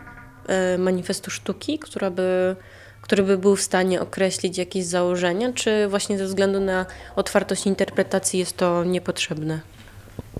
e, 0.47 0.77
manifestu 0.77 1.31
sztuki, 1.31 1.79
która 1.79 2.11
by, 2.11 2.55
który 3.01 3.23
by 3.23 3.37
był 3.37 3.55
w 3.55 3.61
stanie 3.61 4.01
określić 4.01 4.57
jakieś 4.57 4.85
założenia, 4.85 5.53
czy 5.53 5.87
właśnie 5.87 6.17
ze 6.17 6.25
względu 6.25 6.59
na 6.59 6.85
otwartość 7.15 7.65
interpretacji 7.65 8.39
jest 8.39 8.57
to 8.57 8.83
niepotrzebne? 8.83 9.59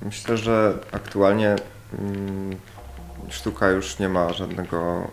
Myślę, 0.02 0.38
że 0.38 0.74
aktualnie 0.92 1.56
mm, 2.00 2.56
sztuka 3.30 3.70
już 3.70 4.00
nie 4.00 4.10
ma 4.10 4.34
żadnego 4.34 5.08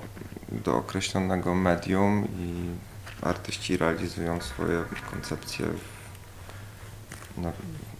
dookreślonego 0.53 1.55
medium 1.55 2.29
i 2.39 2.71
artyści 3.27 3.77
realizują 3.77 4.41
swoje 4.41 4.85
koncepcje 5.11 5.67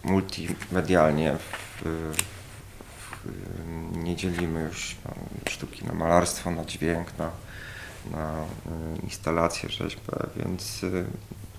multimedialnie. 0.03 1.35
W, 1.35 1.81
w, 1.83 2.37
nie 4.03 4.15
dzielimy 4.15 4.63
już 4.63 4.95
no, 5.05 5.11
sztuki 5.49 5.85
na 5.85 5.93
malarstwo, 5.93 6.51
na 6.51 6.65
dźwięk, 6.65 7.07
na, 7.17 7.31
na 8.11 8.33
y, 8.33 9.01
instalację, 9.03 9.69
rzeźbę, 9.69 10.27
więc 10.35 10.83
y, 10.83 11.05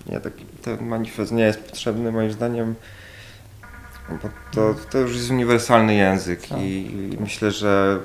nie, 0.09 0.19
taki, 0.19 0.45
ten 0.45 0.87
manifest 0.87 1.31
nie 1.31 1.43
jest 1.43 1.59
potrzebny 1.59 2.11
moim 2.11 2.31
zdaniem. 2.31 2.75
Bo 4.09 4.29
to, 4.51 4.75
to 4.91 4.97
już 4.97 5.15
jest 5.15 5.31
uniwersalny 5.31 5.95
język 5.95 6.51
i, 6.51 6.65
i 7.13 7.17
myślę, 7.19 7.51
że 7.51 7.99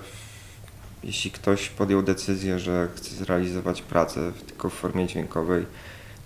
jeśli 1.04 1.30
ktoś 1.30 1.68
podjął 1.68 2.02
decyzję, 2.02 2.58
że 2.58 2.88
chce 2.96 3.10
zrealizować 3.14 3.82
pracę 3.82 4.32
tylko 4.46 4.70
w 4.70 4.74
formie 4.74 5.06
dźwiękowej, 5.06 5.66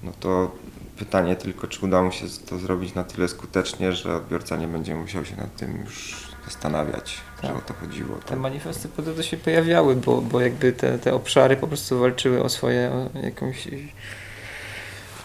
no 0.03 0.13
to 0.21 0.57
pytanie 0.99 1.37
tylko, 1.37 1.67
czy 1.67 1.87
uda 1.87 2.03
mu 2.03 2.13
się 2.13 2.27
to 2.49 2.59
zrobić 2.59 2.95
na 2.95 3.05
tyle 3.05 3.29
skutecznie, 3.29 3.93
że 3.93 4.17
odbiorca 4.17 4.57
nie 4.57 4.69
będzie 4.69 4.95
musiał 4.95 5.25
się 5.25 5.37
nad 5.37 5.57
tym 5.57 5.81
już 5.85 6.29
zastanawiać, 6.45 7.21
że 7.43 7.49
Tak. 7.49 7.57
o 7.57 7.61
to 7.61 7.75
chodziło. 7.75 8.17
Te 8.17 8.37
manifesty 8.37 8.89
po 8.89 9.03
drodze 9.03 9.25
się 9.25 9.37
pojawiały, 9.37 9.97
bo, 9.97 10.21
bo 10.23 10.41
jakby 10.41 10.73
te, 10.73 10.99
te 10.99 11.15
obszary 11.15 11.57
po 11.57 11.67
prostu 11.67 11.99
walczyły 11.99 12.43
o 12.43 12.49
swoje 12.49 12.91
o 13.15 13.19
jakąś 13.19 13.69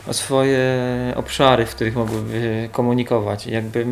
o 0.07 0.13
swoje 0.13 0.59
obszary, 1.15 1.65
w 1.65 1.75
których 1.75 1.95
mogłyby 1.95 2.69
komunikować. 2.71 3.47
Jakby 3.47 3.85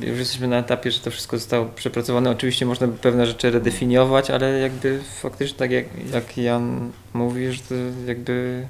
już 0.00 0.18
jesteśmy 0.18 0.48
na 0.48 0.58
etapie, 0.58 0.90
że 0.90 1.00
to 1.00 1.10
wszystko 1.10 1.38
zostało 1.38 1.66
przepracowane. 1.66 2.30
Oczywiście 2.30 2.66
można 2.66 2.86
by 2.86 2.98
pewne 2.98 3.26
rzeczy 3.26 3.50
redefiniować, 3.50 4.30
ale 4.30 4.58
jakby 4.58 5.00
faktycznie 5.22 5.58
tak 5.58 5.70
jak, 5.70 5.84
jak 6.12 6.36
Jan 6.38 6.90
mówi, 7.14 7.52
że 7.52 7.62
to 7.62 7.74
jakby 8.06 8.66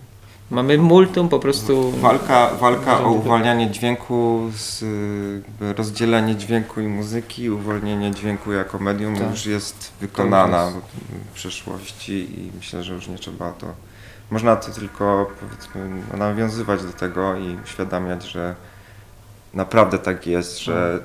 mamy 0.51 0.79
multum 0.79 1.29
po 1.29 1.39
prostu. 1.39 1.91
Walka, 1.91 2.51
walka 2.61 3.01
o 3.05 3.11
uwalnianie 3.11 3.71
dźwięku, 3.71 4.51
z, 4.57 4.85
rozdzielenie 5.77 6.37
dźwięku 6.37 6.81
i 6.81 6.87
muzyki, 6.87 7.51
uwolnienie 7.51 8.11
dźwięku 8.11 8.53
jako 8.53 8.79
medium 8.79 9.17
Tak. 9.17 9.31
już 9.31 9.47
jest 9.47 9.93
wykonana 10.01 10.65
już 10.65 10.75
w 11.31 11.35
przeszłości 11.35 12.41
i 12.41 12.51
myślę, 12.57 12.83
że 12.83 12.95
już 12.95 13.09
nie 13.09 13.19
trzeba 13.19 13.53
to. 13.53 13.67
Można 14.31 14.57
to 14.57 14.73
tylko 14.73 15.31
powiedzmy 15.41 16.03
nawiązywać 16.19 16.83
do 16.83 16.93
tego 16.93 17.37
i 17.37 17.59
uświadamiać, 17.65 18.25
że 18.25 18.55
naprawdę 19.55 19.99
tak 19.99 20.27
jest, 20.27 20.59
że 20.59 21.01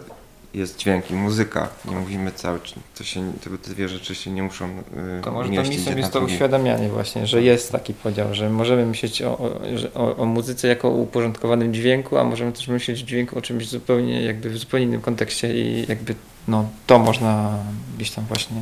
jest 0.53 0.77
dźwięk 0.77 1.11
i 1.11 1.13
muzyka. 1.13 1.69
Nie 1.85 1.95
mówimy 1.95 2.31
cały 2.31 2.59
czas, 2.59 2.79
to 2.97 3.03
się, 3.03 3.33
te 3.43 3.57
te 3.57 3.71
dwie 3.71 3.89
rzeczy 3.89 4.15
się 4.15 4.31
nie 4.31 4.43
muszą 4.43 4.69
y, 4.69 5.21
To 5.23 5.31
może 5.31 5.49
to 5.49 5.61
misją 5.61 5.75
jedna 5.75 5.97
jest 5.97 6.13
to 6.13 6.19
uświadamianie 6.19 6.89
właśnie, 6.89 7.27
że 7.27 7.43
jest 7.43 7.71
taki 7.71 7.93
podział, 7.93 8.33
że 8.33 8.49
możemy 8.49 8.85
myśleć 8.85 9.21
o, 9.21 9.51
o, 9.93 10.15
o 10.15 10.25
muzyce 10.25 10.67
jako 10.67 10.87
o 10.87 10.91
uporządkowanym 10.91 11.73
dźwięku, 11.73 12.17
a 12.17 12.23
możemy 12.23 12.51
też 12.51 12.67
myśleć 12.67 13.03
o 13.03 13.05
dźwięku 13.05 13.37
o 13.37 13.41
czymś 13.41 13.67
zupełnie 13.67 14.21
jakby 14.21 14.49
w 14.49 14.57
zupełnie 14.57 14.85
innym 14.85 15.01
kontekście 15.01 15.61
i 15.61 15.85
jakby 15.89 16.15
no 16.47 16.69
to 16.87 16.99
można 16.99 17.59
gdzieś 17.95 18.11
tam 18.11 18.25
właśnie 18.25 18.61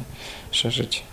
szerzyć. 0.51 1.03